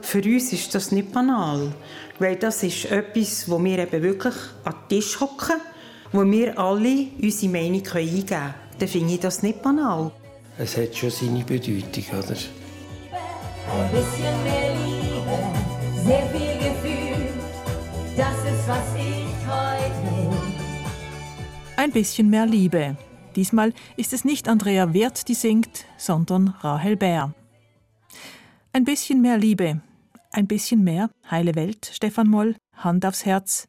Für 0.00 0.22
uns 0.22 0.52
ist 0.52 0.74
das 0.74 0.92
nicht 0.92 1.12
banal, 1.12 1.72
weil 2.18 2.36
das 2.36 2.62
ist 2.62 2.90
etwas, 2.90 3.48
wo 3.48 3.62
wir 3.62 3.78
eben 3.78 4.02
wirklich 4.02 4.34
an 4.64 4.74
den 4.74 5.00
Tisch 5.00 5.20
hocken, 5.20 5.60
wo 6.12 6.24
wir 6.24 6.58
alle 6.58 7.06
unsere 7.20 7.52
Meinung 7.52 7.86
eingeben 7.86 8.26
können. 8.26 8.54
Dann 8.78 8.88
finde 8.88 9.14
ich 9.14 9.20
das 9.20 9.42
nicht 9.42 9.62
banal. 9.62 10.10
Es 10.58 10.76
hat 10.76 10.94
schon 10.94 11.10
seine 11.10 11.44
Bedeutung, 11.44 12.04
oder? 12.10 12.36
Ein 13.68 13.90
bisschen 13.90 14.42
mehr 14.44 14.74
Liebe, 14.74 16.04
sehr 16.04 16.26
viel 16.28 16.58
Gefühl. 16.58 17.28
Das 18.16 18.36
ist, 18.44 18.68
was 18.68 18.94
ich 18.96 19.46
heute 19.46 20.30
will. 20.30 20.36
Ein 21.76 21.90
bisschen 21.90 22.28
mehr 22.28 22.46
Liebe. 22.46 22.96
Diesmal 23.34 23.72
ist 23.96 24.12
es 24.12 24.24
nicht 24.24 24.48
Andrea 24.48 24.92
Wirth, 24.92 25.26
die 25.28 25.34
singt, 25.34 25.86
sondern 25.96 26.54
Rahel 26.60 26.96
Bär. 26.96 27.32
Ein 28.74 28.84
bisschen 28.84 29.20
mehr 29.20 29.36
Liebe. 29.36 29.82
Ein 30.30 30.46
bisschen 30.46 30.82
mehr 30.82 31.10
heile 31.30 31.54
Welt, 31.56 31.90
Stefan 31.92 32.26
Moll, 32.26 32.56
Hand 32.74 33.04
aufs 33.04 33.26
Herz. 33.26 33.68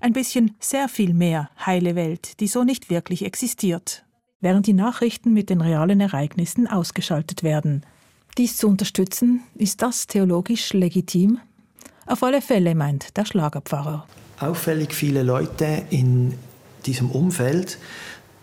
Ein 0.00 0.12
bisschen 0.12 0.56
sehr 0.58 0.88
viel 0.88 1.14
mehr 1.14 1.50
heile 1.64 1.94
Welt, 1.94 2.40
die 2.40 2.48
so 2.48 2.64
nicht 2.64 2.90
wirklich 2.90 3.24
existiert. 3.24 4.04
Während 4.40 4.66
die 4.66 4.72
Nachrichten 4.72 5.32
mit 5.32 5.50
den 5.50 5.60
realen 5.60 6.00
Ereignissen 6.00 6.66
ausgeschaltet 6.66 7.44
werden. 7.44 7.86
Dies 8.38 8.56
zu 8.56 8.66
unterstützen, 8.66 9.44
ist 9.54 9.82
das 9.82 10.08
theologisch 10.08 10.72
legitim? 10.72 11.38
Auf 12.06 12.24
alle 12.24 12.42
Fälle 12.42 12.74
meint 12.74 13.16
der 13.16 13.26
Schlagerpfarrer. 13.26 14.04
Auffällig 14.40 14.94
viele 14.94 15.22
Leute 15.22 15.84
in 15.90 16.34
diesem 16.86 17.12
Umfeld, 17.12 17.78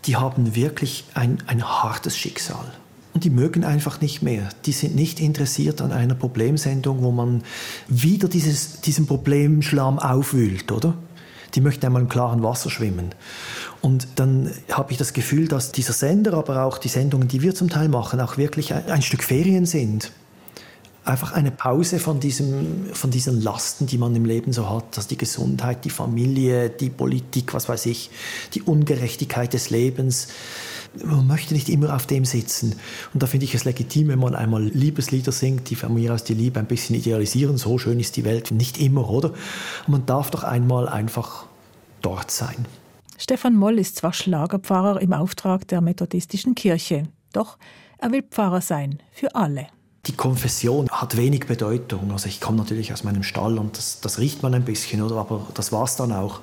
die 0.06 0.16
haben 0.16 0.56
wirklich 0.56 1.04
ein, 1.16 1.44
ein 1.48 1.68
hartes 1.68 2.18
Schicksal. 2.18 2.72
Und 3.18 3.24
die 3.24 3.32
mögen 3.32 3.64
einfach 3.64 4.00
nicht 4.00 4.22
mehr. 4.22 4.48
Die 4.68 4.72
sind 4.72 4.94
nicht 4.94 5.20
interessiert 5.20 5.82
an 5.82 5.92
einer 5.92 6.14
Problemsendung, 6.14 7.02
wo 7.02 7.10
man 7.10 7.42
wieder 7.88 8.28
dieses, 8.28 8.82
diesen 8.82 9.08
Problemschlamm 9.08 9.98
aufwühlt, 9.98 10.72
oder? 10.72 10.94
Die 11.56 11.62
möchten 11.62 11.84
einmal 11.88 12.04
im 12.04 12.10
klaren 12.10 12.44
Wasser 12.44 12.70
schwimmen. 12.70 13.16
Und 13.82 14.08
dann 14.18 14.52
habe 14.72 14.92
ich 14.92 15.00
das 15.00 15.14
Gefühl, 15.14 15.48
dass 15.48 15.72
dieser 15.72 15.94
Sender, 15.94 16.36
aber 16.36 16.62
auch 16.62 16.78
die 16.78 16.90
Sendungen, 16.90 17.28
die 17.28 17.42
wir 17.42 17.56
zum 17.56 17.72
Teil 17.72 17.90
machen, 17.90 18.20
auch 18.20 18.38
wirklich 18.38 18.72
ein, 18.76 18.86
ein 18.86 19.02
Stück 19.02 19.24
Ferien 19.24 19.66
sind. 19.66 20.12
Einfach 21.08 21.32
eine 21.32 21.52
Pause 21.52 22.00
von, 22.00 22.20
diesem, 22.20 22.88
von 22.92 23.12
diesen 23.12 23.42
Lasten, 23.42 23.88
die 23.88 23.98
man 23.98 24.14
im 24.14 24.26
Leben 24.26 24.52
so 24.52 24.70
hat. 24.70 24.98
Also 24.98 25.08
die 25.08 25.18
Gesundheit, 25.18 25.86
die 25.86 25.90
Familie, 25.90 26.70
die 26.70 26.90
Politik, 26.90 27.54
was 27.54 27.70
weiß 27.70 27.86
ich, 27.86 28.10
die 28.54 28.62
Ungerechtigkeit 28.62 29.54
des 29.54 29.70
Lebens. 29.70 30.28
Man 31.06 31.26
möchte 31.26 31.54
nicht 31.54 31.70
immer 31.70 31.96
auf 31.96 32.08
dem 32.08 32.26
sitzen. 32.26 32.76
Und 33.14 33.24
da 33.24 33.28
finde 33.28 33.46
ich 33.46 33.56
es 33.56 33.64
legitim, 33.64 34.10
wenn 34.10 34.20
man 34.20 34.36
einmal 34.36 34.64
Liebeslieder 34.64 35.32
singt, 35.32 35.70
die 35.70 35.76
von 35.76 35.94
mir 35.94 36.14
aus 36.14 36.26
die 36.26 36.34
Liebe 36.34 36.60
ein 36.60 36.66
bisschen 36.66 36.98
idealisieren. 36.98 37.58
So 37.58 37.78
schön 37.78 38.02
ist 38.02 38.18
die 38.18 38.26
Welt 38.26 38.52
nicht 38.52 38.78
immer, 38.78 39.10
oder? 39.10 39.30
Und 39.30 39.88
man 39.88 40.06
darf 40.06 40.30
doch 40.30 40.44
einmal 40.44 40.90
einfach 40.90 41.46
dort 42.02 42.32
sein. 42.32 42.66
Stefan 43.18 43.56
Moll 43.56 43.80
ist 43.80 43.96
zwar 43.96 44.12
Schlagerpfarrer 44.12 45.02
im 45.02 45.14
Auftrag 45.14 45.70
der 45.70 45.80
methodistischen 45.80 46.54
Kirche, 46.54 47.04
doch 47.32 47.58
er 47.98 48.12
will 48.12 48.24
Pfarrer 48.24 48.62
sein 48.62 49.00
für 49.12 49.34
alle. 49.36 49.68
Die 50.08 50.14
Konfession 50.14 50.88
hat 50.90 51.18
wenig 51.18 51.48
Bedeutung. 51.48 52.12
Also 52.12 52.28
ich 52.28 52.40
komme 52.40 52.58
natürlich 52.58 52.94
aus 52.94 53.04
meinem 53.04 53.24
Stall 53.24 53.58
und 53.58 53.78
das, 53.78 54.00
das 54.00 54.20
riecht 54.20 54.42
man 54.42 54.54
ein 54.54 54.64
bisschen, 54.64 55.02
oder? 55.02 55.18
aber 55.18 55.48
das 55.54 55.72
war 55.72 55.84
es 55.84 55.98
dann 55.98 56.14
auch. 56.14 56.40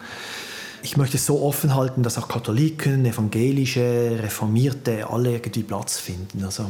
Ich 0.83 0.99
möchte 0.99 1.17
es 1.17 1.25
so 1.25 1.41
offen 1.41 1.75
halten, 1.75 2.03
dass 2.03 2.19
auch 2.19 2.29
Katholiken, 2.29 3.07
Evangelische, 3.07 4.19
Reformierte 4.23 5.09
alle 5.09 5.33
irgendwie 5.33 5.63
Platz 5.63 5.99
finden. 5.99 6.45
Also 6.45 6.67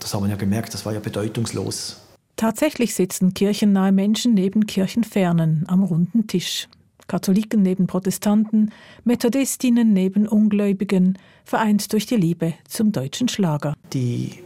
das 0.00 0.14
haben 0.14 0.24
wir 0.24 0.30
ja 0.30 0.36
gemerkt, 0.36 0.72
das 0.72 0.86
war 0.86 0.94
ja 0.94 1.00
bedeutungslos. 1.00 1.98
Tatsächlich 2.36 2.94
sitzen 2.94 3.34
kirchennahe 3.34 3.92
Menschen 3.92 4.32
neben 4.32 4.66
kirchenfernen 4.66 5.64
am 5.68 5.84
runden 5.84 6.26
Tisch. 6.26 6.66
Katholiken 7.08 7.60
neben 7.60 7.86
Protestanten, 7.86 8.70
Methodistinnen 9.04 9.92
neben 9.92 10.26
Ungläubigen, 10.26 11.18
vereint 11.44 11.92
durch 11.92 12.06
die 12.06 12.16
Liebe 12.16 12.54
zum 12.66 12.90
deutschen 12.90 13.28
Schlager. 13.28 13.74
Die 13.92 14.38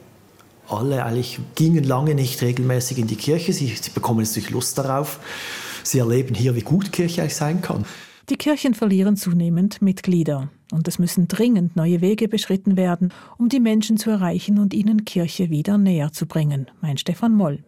alle 0.68 1.04
eigentlich 1.04 1.38
gingen 1.54 1.84
lange 1.84 2.14
nicht 2.14 2.42
regelmäßig 2.42 2.98
in 2.98 3.06
die 3.06 3.16
Kirche. 3.16 3.52
Sie, 3.52 3.66
sie 3.66 3.90
bekommen 3.90 4.20
jetzt 4.20 4.36
durch 4.36 4.50
Lust 4.50 4.78
darauf. 4.78 5.20
Sie 5.82 5.98
erleben 5.98 6.34
hier, 6.34 6.54
wie 6.54 6.62
gut 6.62 6.92
Kirche 6.92 7.22
eigentlich 7.22 7.36
sein 7.36 7.62
kann. 7.62 7.84
Die 8.28 8.36
Kirchen 8.36 8.74
verlieren 8.74 9.16
zunehmend 9.16 9.80
Mitglieder. 9.82 10.50
Und 10.72 10.88
es 10.88 10.98
müssen 10.98 11.28
dringend 11.28 11.76
neue 11.76 12.00
Wege 12.00 12.26
beschritten 12.26 12.76
werden, 12.76 13.12
um 13.38 13.48
die 13.48 13.60
Menschen 13.60 13.98
zu 13.98 14.10
erreichen 14.10 14.58
und 14.58 14.74
ihnen 14.74 15.04
Kirche 15.04 15.48
wieder 15.48 15.78
näher 15.78 16.12
zu 16.12 16.26
bringen, 16.26 16.68
meint 16.80 16.98
Stefan 16.98 17.34
Moll. 17.34 17.62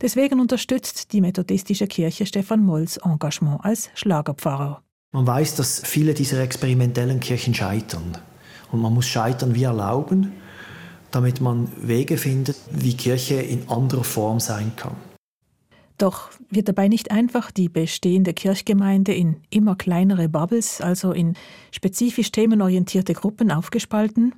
Deswegen 0.00 0.40
unterstützt 0.40 1.12
die 1.12 1.20
methodistische 1.20 1.86
Kirche 1.86 2.24
Stefan 2.24 2.64
Molls 2.64 2.96
Engagement 2.96 3.62
als 3.62 3.90
Schlagerpfarrer. 3.94 4.82
Man 5.12 5.26
weiß, 5.26 5.54
dass 5.56 5.80
viele 5.84 6.14
dieser 6.14 6.40
experimentellen 6.40 7.20
Kirchen 7.20 7.54
scheitern. 7.54 8.16
Und 8.72 8.80
man 8.80 8.92
muss 8.92 9.06
Scheitern 9.06 9.54
wie 9.54 9.64
erlauben, 9.64 10.32
damit 11.14 11.40
man 11.40 11.68
Wege 11.80 12.16
findet, 12.16 12.56
wie 12.70 12.94
Kirche 12.94 13.36
in 13.36 13.68
anderer 13.68 14.04
Form 14.04 14.40
sein 14.40 14.72
kann. 14.76 14.96
Doch 15.98 16.30
wird 16.50 16.68
dabei 16.68 16.88
nicht 16.88 17.12
einfach 17.12 17.50
die 17.50 17.68
bestehende 17.68 18.34
Kirchgemeinde 18.34 19.14
in 19.14 19.36
immer 19.50 19.76
kleinere 19.76 20.28
Bubbles, 20.28 20.80
also 20.80 21.12
in 21.12 21.34
spezifisch 21.70 22.32
themenorientierte 22.32 23.14
Gruppen 23.14 23.52
aufgespalten? 23.52 24.34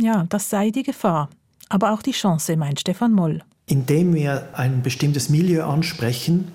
Ja, 0.00 0.24
das 0.30 0.48
sei 0.48 0.70
die 0.70 0.82
Gefahr. 0.82 1.28
Aber 1.68 1.92
auch 1.92 2.02
die 2.02 2.12
Chance, 2.12 2.56
meint 2.56 2.80
Stefan 2.80 3.12
Moll. 3.12 3.42
Indem 3.66 4.14
wir 4.14 4.48
ein 4.54 4.82
bestimmtes 4.82 5.28
Milieu 5.28 5.64
ansprechen, 5.64 6.48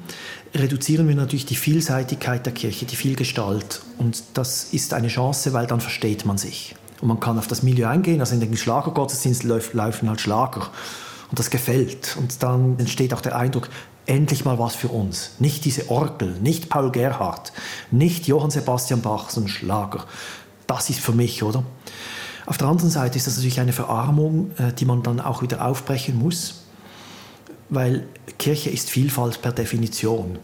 reduzieren 0.53 1.07
wir 1.07 1.15
natürlich 1.15 1.45
die 1.45 1.55
Vielseitigkeit 1.55 2.45
der 2.45 2.53
Kirche, 2.53 2.85
die 2.85 2.95
Vielgestalt. 2.95 3.81
Und 3.97 4.23
das 4.33 4.73
ist 4.73 4.93
eine 4.93 5.07
Chance, 5.07 5.53
weil 5.53 5.67
dann 5.67 5.81
versteht 5.81 6.25
man 6.25 6.37
sich. 6.37 6.75
Und 7.01 7.07
man 7.07 7.19
kann 7.19 7.37
auf 7.37 7.47
das 7.47 7.63
Milieu 7.63 7.87
eingehen. 7.87 8.19
Also 8.19 8.33
in 8.33 8.41
den 8.41 8.55
Schlagergottesdienst 8.55 9.43
laufen 9.43 10.09
halt 10.09 10.21
Schlager. 10.21 10.69
Und 11.29 11.39
das 11.39 11.49
gefällt. 11.49 12.17
Und 12.17 12.41
dann 12.43 12.77
entsteht 12.79 13.13
auch 13.13 13.21
der 13.21 13.35
Eindruck, 13.35 13.69
endlich 14.05 14.43
mal 14.43 14.57
was 14.57 14.75
für 14.75 14.87
uns. 14.87 15.31
Nicht 15.39 15.65
diese 15.65 15.89
Orgel, 15.89 16.35
nicht 16.41 16.69
Paul 16.69 16.91
Gerhardt, 16.91 17.53
nicht 17.91 18.27
Johann 18.27 18.49
Sebastian 18.49 19.01
Bach, 19.01 19.29
sondern 19.29 19.49
Schlager. 19.49 20.05
Das 20.67 20.89
ist 20.89 20.99
für 20.99 21.13
mich, 21.13 21.43
oder? 21.43 21.63
Auf 22.45 22.57
der 22.57 22.67
anderen 22.67 22.89
Seite 22.89 23.17
ist 23.17 23.27
das 23.27 23.35
natürlich 23.35 23.59
eine 23.59 23.73
Verarmung, 23.73 24.51
äh, 24.57 24.73
die 24.73 24.85
man 24.85 25.03
dann 25.03 25.19
auch 25.19 25.43
wieder 25.43 25.65
aufbrechen 25.65 26.17
muss, 26.17 26.63
weil 27.69 28.07
Kirche 28.39 28.71
ist 28.71 28.89
Vielfalt 28.89 29.43
per 29.43 29.51
Definition. 29.51 30.39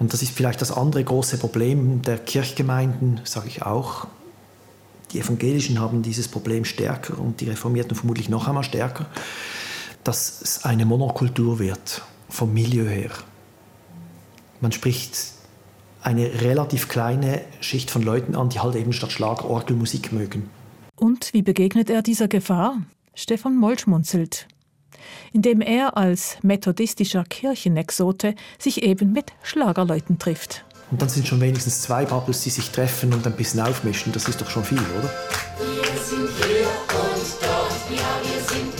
Und 0.00 0.12
das 0.12 0.22
ist 0.22 0.32
vielleicht 0.32 0.60
das 0.60 0.72
andere 0.72 1.04
große 1.04 1.38
Problem 1.38 2.02
der 2.02 2.18
Kirchgemeinden, 2.18 3.20
sage 3.22 3.46
ich 3.46 3.62
auch. 3.62 4.08
Die 5.14 5.20
Evangelischen 5.20 5.80
haben 5.80 6.02
dieses 6.02 6.26
Problem 6.26 6.64
stärker 6.64 7.18
und 7.18 7.40
die 7.40 7.48
Reformierten 7.48 7.96
vermutlich 7.96 8.28
noch 8.28 8.48
einmal 8.48 8.64
stärker, 8.64 9.06
dass 10.02 10.42
es 10.42 10.64
eine 10.64 10.84
Monokultur 10.84 11.60
wird, 11.60 12.02
vom 12.28 12.52
Milieu 12.52 12.84
her. 12.84 13.12
Man 14.60 14.72
spricht 14.72 15.16
eine 16.02 16.42
relativ 16.42 16.88
kleine 16.88 17.42
Schicht 17.60 17.92
von 17.92 18.02
Leuten 18.02 18.34
an, 18.34 18.48
die 18.48 18.58
halt 18.58 18.74
eben 18.74 18.92
statt 18.92 19.12
Schlager 19.12 19.48
Orgelmusik 19.48 20.12
mögen. 20.12 20.50
Und 20.96 21.32
wie 21.32 21.42
begegnet 21.42 21.90
er 21.90 22.02
dieser 22.02 22.26
Gefahr? 22.26 22.82
Stefan 23.14 23.56
Moll 23.56 23.78
schmunzelt. 23.78 24.48
Indem 25.32 25.60
er 25.60 25.96
als 25.96 26.38
methodistischer 26.42 27.24
Kirchenexote 27.24 28.34
sich 28.58 28.82
eben 28.82 29.12
mit 29.12 29.32
Schlagerleuten 29.42 30.18
trifft. 30.18 30.64
Und 30.90 31.00
dann 31.00 31.08
sind 31.08 31.26
schon 31.26 31.40
wenigstens 31.40 31.82
zwei 31.82 32.04
Bubbles, 32.04 32.42
die 32.42 32.50
sich 32.50 32.70
treffen 32.70 33.12
und 33.12 33.26
ein 33.26 33.32
bisschen 33.32 33.60
aufmischen. 33.60 34.12
Das 34.12 34.28
ist 34.28 34.40
doch 34.40 34.50
schon 34.50 34.64
viel, 34.64 34.78
oder? 34.78 35.10
Wir 35.58 36.00
sind 36.00 36.28
hier 36.38 36.66
und 36.66 37.24
dort, 37.40 37.90
ja, 37.90 38.20
wir 38.22 38.40
sind 38.48 38.74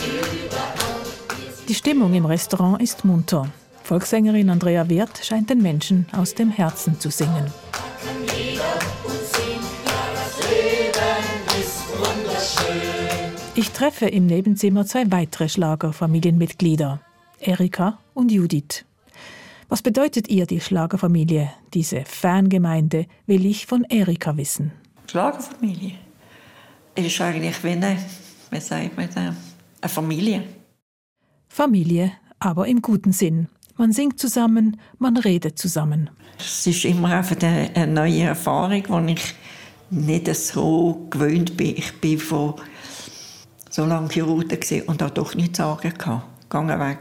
überall. 0.47 1.67
Die 1.69 1.75
Stimmung 1.75 2.15
im 2.15 2.27
Restaurant 2.27 2.81
ist 2.83 3.05
munter. 3.05 3.49
Volkssängerin 3.83 4.49
Andrea 4.49 4.89
Wirth 4.89 5.25
scheint 5.25 5.51
den 5.51 5.61
Menschen 5.61 6.07
aus 6.13 6.35
dem 6.35 6.51
Herzen 6.51 6.99
zu 7.01 7.11
singen. 7.11 7.53
Ich 13.57 13.71
treffe 13.71 14.07
im 14.07 14.27
Nebenzimmer 14.27 14.85
zwei 14.85 15.11
weitere 15.13 15.49
Schlagerfamilienmitglieder, 15.49 17.01
Erika 17.39 17.99
und 18.13 18.33
Judith. 18.33 18.85
Was 19.69 19.83
bedeutet 19.83 20.29
ihr 20.29 20.47
die 20.47 20.61
Schlagerfamilie, 20.61 21.51
diese 21.73 22.05
Fangemeinde, 22.05 23.07
will 23.27 23.47
ich 23.47 23.67
von 23.67 23.85
Erika 23.85 24.37
wissen. 24.37 24.73
Schlagerfamilie. 25.11 25.95
Es 26.95 27.07
ist 27.07 27.21
eigentlich 27.21 27.63
wie 27.65 27.71
eine, 27.71 27.97
wie 28.51 28.61
sagt 28.61 28.97
man 28.97 29.09
eine 29.17 29.35
Familie. 29.89 30.45
Familie, 31.49 32.13
aber 32.39 32.67
im 32.67 32.83
guten 32.83 33.13
Sinn. 33.13 33.49
Man 33.77 33.93
singt 33.93 34.21
zusammen, 34.21 34.79
man 34.99 35.17
redet 35.17 35.59
zusammen. 35.59 36.11
Es 36.39 36.67
ist 36.67 36.85
immer 36.85 37.09
einfach 37.17 37.37
eine, 37.43 37.87
neue 37.87 38.23
Erfahrung, 38.23 39.07
die 39.07 39.13
ich 39.15 39.35
nicht 39.91 40.35
so 40.37 41.07
gewöhnt 41.11 41.57
bin. 41.57 41.77
Ich 41.77 42.01
bin 42.01 42.19
von 42.19 42.55
so 43.71 43.85
lange 43.85 44.09
Chirurgen 44.09 44.83
und 44.87 45.03
habe 45.03 45.13
doch 45.13 45.35
nichts 45.35 45.59
sagen. 45.59 45.93
Gegangen 46.49 46.81
weg. 46.81 46.99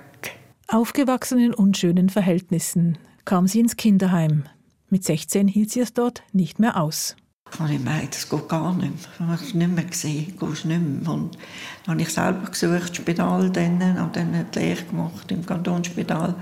Aufgewachsen 0.74 1.38
in 1.38 1.54
unschönen 1.54 2.10
Verhältnissen 2.10 2.98
kam 3.26 3.46
sie 3.46 3.60
ins 3.60 3.78
Kinderheim. 3.78 4.46
Mit 4.90 5.04
16 5.04 5.48
hielt 5.48 5.70
sie 5.70 5.82
es 5.82 5.94
dort 5.94 6.24
nicht 6.32 6.58
mehr 6.58 6.82
aus. 6.82 7.16
Und 7.60 7.70
ich 7.70 7.80
meinte, 7.80 8.08
das 8.08 8.28
geht 8.28 8.50
gar 8.50 8.74
nicht 8.74 8.90
mehr. 8.90 9.14
Ich 9.14 9.20
habe 9.20 9.34
es 9.36 9.54
nicht 9.54 9.72
mehr 9.72 9.84
gesehen, 9.84 10.36
gehst 10.40 10.66
nicht 10.66 10.82
mehr. 10.82 11.12
Und 11.12 11.38
dann 11.86 11.92
habe 11.92 12.02
ich 12.02 12.10
selber 12.10 12.50
gesucht, 12.50 12.90
das 12.90 12.96
Spital, 12.96 13.52
dann, 13.52 14.00
habe 14.00 14.12
dann 14.14 14.48
die 14.52 14.60
Lehre 14.60 14.84
gemacht 14.84 15.32
im 15.32 15.46
Kantonsspital. 15.46 16.34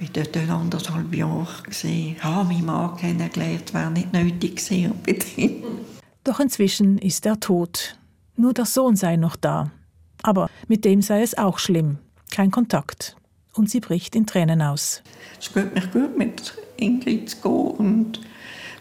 Ich 0.00 0.16
war 0.16 0.24
dort 0.24 0.50
anderthalb 0.50 1.14
Jahre. 1.14 1.46
Ich 1.70 2.24
habe 2.24 2.48
meinen 2.48 2.64
Mann 2.64 2.96
kennengelernt, 2.96 3.72
wäre 3.72 3.92
nicht 3.92 4.12
nötig 4.12 4.56
gewesen. 4.56 4.92
Doch 6.24 6.40
inzwischen 6.40 6.98
ist 6.98 7.24
er 7.26 7.38
tot. 7.38 7.96
Nur 8.34 8.54
der 8.54 8.66
Sohn 8.66 8.96
sei 8.96 9.14
noch 9.14 9.36
da. 9.36 9.70
Aber 10.20 10.50
mit 10.66 10.84
dem 10.84 11.00
sei 11.00 11.22
es 11.22 11.38
auch 11.38 11.60
schlimm. 11.60 11.98
Kein 12.32 12.50
Kontakt. 12.50 13.16
Und 13.54 13.70
sie 13.70 13.80
bricht 13.80 14.14
in 14.14 14.26
Tränen 14.26 14.62
aus. 14.62 15.02
Es 15.38 15.52
geht 15.52 15.74
mich 15.74 15.90
gut, 15.90 16.16
mit 16.16 16.54
Ingrid 16.76 17.30
zu 17.30 17.36
gehen 17.40 17.76
und 17.78 18.20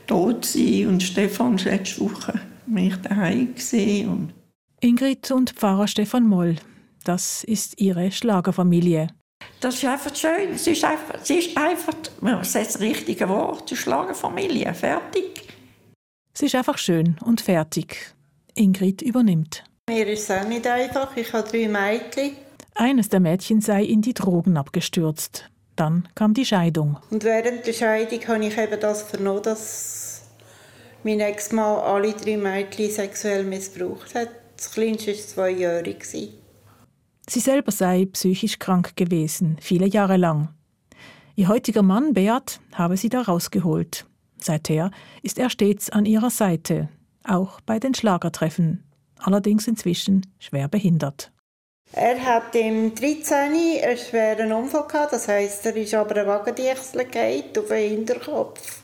tot 0.08 0.45
zu 0.45 0.58
sein. 0.58 0.88
Und 0.88 1.03
Stefan 1.03 1.55
ist 1.55 1.65
letzte 1.65 2.01
Woche 2.01 2.39
mich 2.65 2.95
daheim 2.97 3.55
gesehen. 3.55 4.10
Und 4.10 4.34
Ingrid 4.82 5.32
und 5.32 5.51
Pfarrer 5.51 5.88
Stefan 5.88 6.25
Moll. 6.27 6.55
Das 7.03 7.43
ist 7.43 7.79
ihre 7.82 8.12
Schlagerfamilie. 8.12 9.08
das 9.60 9.75
ist 9.75 9.86
einfach 9.86 10.15
schön. 10.15 10.53
Es 10.53 10.67
ist 10.67 10.84
einfach, 10.84 11.15
es 11.21 11.29
ist 11.29 11.58
einfach 11.58 11.93
das 12.21 12.55
ist 12.55 12.75
das 12.75 12.79
richtige 12.79 13.27
Wort, 13.29 13.69
die 13.71 13.75
Schlagerfamilie. 13.75 14.73
Fertig. 14.73 15.47
Es 16.34 16.41
ist 16.41 16.55
einfach 16.55 16.77
schön 16.77 17.17
und 17.25 17.41
fertig. 17.41 18.13
Ingrid 18.55 19.01
übernimmt. 19.01 19.63
Mir 19.89 20.08
ist 20.08 20.29
es 20.29 20.32
auch 20.32 20.47
nicht 20.47 20.67
einfach. 20.67 21.15
Ich 21.17 21.34
habe 21.34 21.49
drei 21.49 21.67
Mädchen. 21.67 22.48
Eines 22.80 23.10
der 23.10 23.20
Mädchen 23.20 23.60
sei 23.60 23.84
in 23.84 24.02
die 24.02 24.13
Drogen 24.13 24.56
abgestürzt. 24.56 25.50
Dann 25.76 26.08
kam 26.15 26.34
die 26.34 26.46
Scheidung. 26.46 26.98
Und 27.12 27.26
während 27.26 27.68
der 27.68 27.74
Scheidung 27.74 28.26
habe 28.26 28.46
ich 28.46 28.58
eben 28.58 28.80
das 28.80 29.04
vernommen, 29.04 29.44
dass 29.44 30.22
mein 31.04 31.20
Ex-Mann 31.20 31.80
alle 31.80 32.13
drei 32.13 32.38
Mädchen 32.38 32.89
sexuell 32.89 33.44
missbraucht 33.44 34.15
hat. 34.15 34.30
Das 34.56 34.72
kleinste 34.72 35.12
war 35.12 35.18
zweijährig. 35.18 36.00
gewesen. 36.00 36.30
Sie 37.28 37.42
selber 37.42 37.74
sei 37.74 38.06
psychisch 38.13 38.60
krank 38.60 38.96
gewesen, 38.96 39.58
viele 39.60 39.86
Jahre 39.86 40.15
lang. 40.15 40.48
Ihr 41.36 41.50
heutiger 41.50 41.84
Mann, 41.84 42.13
Beat, 42.13 42.62
habe 42.74 42.96
sie 42.96 43.10
da 43.10 43.24
rausgeholt. 43.24 44.06
Seither 44.38 44.92
ist 45.22 45.38
er 45.38 45.50
stets 45.50 45.89
an 45.89 46.06
ihrer 46.06 46.30
Seite, 46.30 46.88
auch 47.26 47.60
bei 47.60 47.78
den 47.78 47.94
Schlagertreffen, 47.94 48.86
allerdings 49.18 49.68
inzwischen 49.68 50.26
schwer 50.39 50.70
behindert. 50.70 51.34
Er 51.91 52.23
hat 52.23 52.54
im 52.54 52.93
13. 52.93 53.36
einen 53.36 53.97
schweren 53.97 54.52
Unfall 54.52 54.88
gehabt. 54.88 55.13
Das 55.13 55.28
heisst, 55.28 55.65
er 55.65 55.75
ist 55.75 55.93
aber 55.95 56.17
ein 56.17 56.28
Wagendichsel 56.28 57.06
gefallen 57.06 57.45
auf 57.58 57.67
den 57.67 57.89
Hinterkopf. 57.89 58.82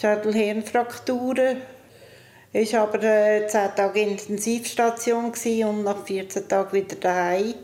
Schädelhirnfrakturen. 0.00 1.60
Er 2.52 2.72
war 2.72 2.80
aber 2.80 3.02
äh, 3.02 3.46
10 3.46 3.74
Tage 3.76 4.00
in 4.00 4.08
der 4.08 4.18
Intensivstation 4.18 5.32
und 5.34 5.84
nach 5.84 6.06
14 6.06 6.48
Tagen 6.48 6.72
wieder 6.72 6.96
daheim. 6.96 7.54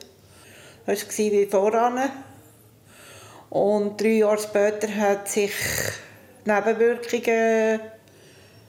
Das 0.84 1.06
war 1.06 1.16
wie 1.16 1.46
voran. 1.46 2.10
Und 3.48 4.00
drei 4.00 4.08
Jahre 4.08 4.38
später 4.38 4.94
hat 4.94 5.28
sich 5.28 5.54
Nebenwirkungen 6.44 7.80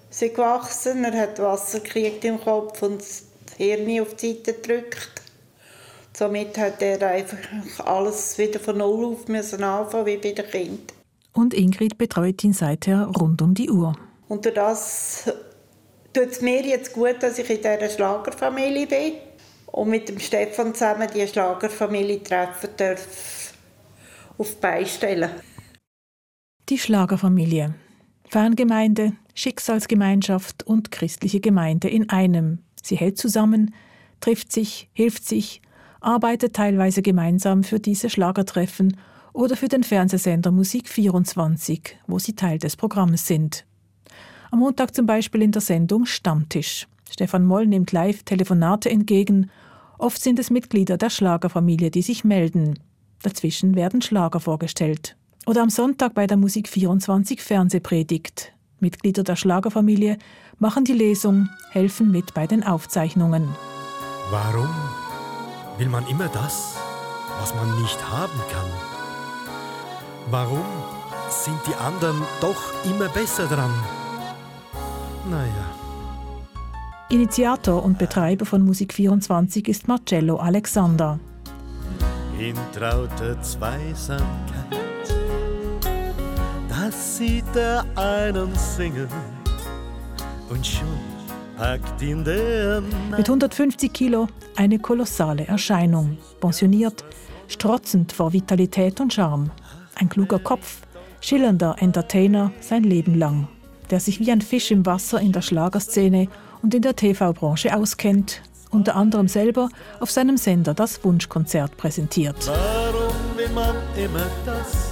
sind 0.10 0.36
gewachsen. 0.36 1.04
Er 1.04 1.22
hat 1.22 1.40
Wasser 1.40 1.82
gekriegt 1.82 2.24
im 2.24 2.40
Kopf 2.40 2.82
und 2.82 3.02
das 3.02 3.24
Hirn 3.58 4.02
auf 4.02 4.16
die 4.16 4.34
Seite 4.34 4.54
gedrückt. 4.54 5.21
Somit 6.14 6.58
hat 6.58 6.82
er 6.82 7.02
einfach 7.08 7.86
alles 7.86 8.38
wieder 8.38 8.60
von 8.60 8.78
Null 8.78 9.06
auf 9.06 9.28
müssen 9.28 9.64
anfangen, 9.64 10.06
wie 10.06 10.18
bei 10.18 10.32
den 10.32 10.46
Kindern. 10.46 10.80
Und 11.34 11.54
Ingrid 11.54 11.98
betreut 11.98 12.44
ihn 12.44 12.54
seither 12.54 13.06
rund 13.06 13.42
um 13.42 13.54
die 13.54 13.70
Uhr. 13.70 13.96
Und 14.28 14.46
durch 14.46 14.56
das 14.56 15.32
tut 16.14 16.28
es 16.28 16.42
mir 16.42 16.62
jetzt 16.66 16.94
gut, 16.94 17.18
dass 17.22 17.40
ich 17.40 17.50
in 17.50 17.58
dieser 17.58 17.90
Schlagerfamilie 17.90 18.88
bin 18.88 19.14
und 19.68 19.90
mit 19.90 20.10
dem 20.10 20.20
Stefan 20.20 20.74
zusammen 20.74 21.08
die 21.14 21.26
Schlagerfamilie 21.26 22.22
treffen 22.22 22.70
darf, 22.76 23.54
auf 24.38 24.50
die 24.52 24.60
Beine 24.60 24.86
stellen. 24.86 25.32
Die 26.68 26.78
Schlagerfamilie. 26.78 27.76
Fangemeinde, 28.30 29.14
Schicksalsgemeinschaft 29.34 30.64
und 30.64 30.92
christliche 30.92 31.40
Gemeinde 31.40 31.90
in 31.90 32.10
einem. 32.10 32.60
Sie 32.82 32.96
hält 32.96 33.18
zusammen, 33.18 33.74
trifft 34.22 34.52
sich, 34.52 34.90
hilft 34.94 35.28
sich, 35.28 35.62
arbeitet 36.02 36.56
teilweise 36.56 37.02
gemeinsam 37.02 37.64
für 37.64 37.80
diese 37.80 38.10
Schlagertreffen 38.10 38.98
oder 39.34 39.56
für 39.56 39.68
den 39.68 39.84
Fernsehsender 39.84 40.52
Musik 40.52 40.90
24, 40.90 41.98
wo 42.08 42.20
sie 42.20 42.36
Teil 42.36 42.58
des 42.58 42.76
Programms 42.76 43.28
sind. 43.28 43.66
Am 44.50 44.60
Montag 44.60 44.94
zum 44.94 45.06
Beispiel 45.06 45.44
in 45.44 45.52
der 45.52 45.62
Sendung 45.62 46.06
Stammtisch. 46.06 46.88
Stefan 47.10 47.46
Moll 47.46 47.68
nimmt 47.68 47.92
live 47.92 48.24
Telefonate 48.24 48.90
entgegen. 48.90 49.50
Oft 49.98 50.22
sind 50.22 50.40
es 50.40 50.50
Mitglieder 50.50 50.98
der 50.98 51.10
Schlagerfamilie, 51.10 51.92
die 51.92 52.02
sich 52.02 52.24
melden. 52.24 52.80
Dazwischen 53.22 53.76
werden 53.76 54.02
Schlager 54.02 54.40
vorgestellt. 54.40 55.16
Oder 55.46 55.62
am 55.62 55.70
Sonntag 55.70 56.14
bei 56.14 56.28
der 56.28 56.38
Musik 56.38 56.68
24 56.68 57.42
Fernsehpredigt. 57.42 58.54
Mitglieder 58.80 59.24
der 59.24 59.36
Schlagerfamilie 59.36 60.18
machen 60.58 60.84
die 60.84 60.94
Lesung, 60.94 61.50
helfen 61.72 62.12
mit 62.12 62.34
bei 62.34 62.48
den 62.48 62.64
Aufzeichnungen. 62.64 63.50
Warum 64.32 64.70
will 65.78 65.90
man 65.90 66.06
immer 66.08 66.28
das, 66.28 66.76
was 67.40 67.54
man 67.56 67.82
nicht 67.82 68.00
haben 68.10 68.40
kann? 68.52 68.72
Warum 70.30 70.66
sind 71.32 71.60
die 71.66 71.76
anderen 71.76 72.22
doch 72.40 72.62
immer 72.86 73.08
besser 73.10 73.48
dran. 73.48 73.72
Naja. 75.30 75.66
Initiator 77.10 77.84
und 77.84 77.98
Betreiber 77.98 78.46
von 78.46 78.64
Musik 78.64 78.94
24 78.94 79.68
ist 79.68 79.88
Marcello 79.88 80.38
Alexander. 80.38 81.20
In 82.40 82.56
trauter 82.74 83.42
Zweisamkeit, 83.42 84.26
das 86.70 87.18
sieht 87.18 87.56
er 87.56 87.86
einen 87.96 88.56
singen 88.56 89.08
und 90.50 90.66
schon 90.66 90.88
der 90.88 91.11
Mit 91.62 93.30
150 93.30 93.94
Kilo 93.94 94.28
eine 94.56 94.80
kolossale 94.80 95.46
Erscheinung. 95.46 96.18
Pensioniert, 96.40 97.06
strotzend 97.48 98.14
vor 98.14 98.34
Vitalität 98.34 99.00
und 99.00 99.14
Charme. 99.14 99.52
Ein 99.94 100.10
kluger 100.10 100.40
Kopf, 100.40 100.82
schillernder 101.20 101.76
Entertainer 101.78 102.52
sein 102.62 102.84
Leben 102.84 103.14
lang, 103.14 103.48
der 103.92 104.00
sich 104.00 104.20
wie 104.20 104.32
ein 104.32 104.42
Fisch 104.42 104.72
im 104.72 104.88
Wasser 104.88 105.22
in 105.22 105.34
der 105.34 105.44
Schlagerszene 105.44 106.30
und 106.64 106.74
in 106.74 106.82
der 106.82 106.96
TV-Branche 106.96 107.76
auskennt, 107.76 108.42
unter 108.72 108.96
anderem 108.96 109.28
selber 109.28 109.70
auf 110.00 110.10
seinem 110.10 110.38
Sender 110.38 110.74
das 110.74 111.04
Wunschkonzert 111.04 111.78
präsentiert. 111.78 112.38
Warum 112.48 113.38
will 113.38 113.50
man 113.50 113.76
immer 113.96 114.26
das, 114.48 114.90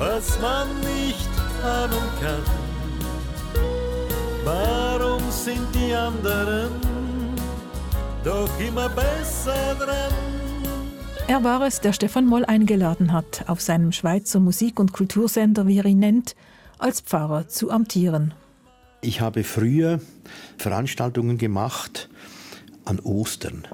was 0.00 0.40
man 0.40 0.66
nicht 0.80 1.28
haben 1.62 1.92
kann? 2.20 2.67
Warum 4.48 5.30
sind 5.30 5.66
die 5.74 5.92
anderen 5.92 6.70
doch 8.24 8.48
immer 8.58 8.88
besser 8.88 9.74
dran? 9.74 10.14
Er 11.26 11.44
war 11.44 11.60
es, 11.66 11.82
der 11.82 11.92
Stefan 11.92 12.24
Moll 12.24 12.46
eingeladen 12.46 13.12
hat, 13.12 13.44
auf 13.46 13.60
seinem 13.60 13.92
Schweizer 13.92 14.40
Musik- 14.40 14.80
und 14.80 14.94
Kultursender, 14.94 15.66
wie 15.66 15.78
er 15.78 15.84
ihn 15.84 15.98
nennt, 15.98 16.34
als 16.78 17.02
Pfarrer 17.02 17.48
zu 17.48 17.70
amtieren. 17.70 18.32
Ich 19.02 19.20
habe 19.20 19.44
früher 19.44 20.00
Veranstaltungen 20.56 21.36
gemacht 21.36 22.08
an 22.86 23.00
Ostern. 23.00 23.68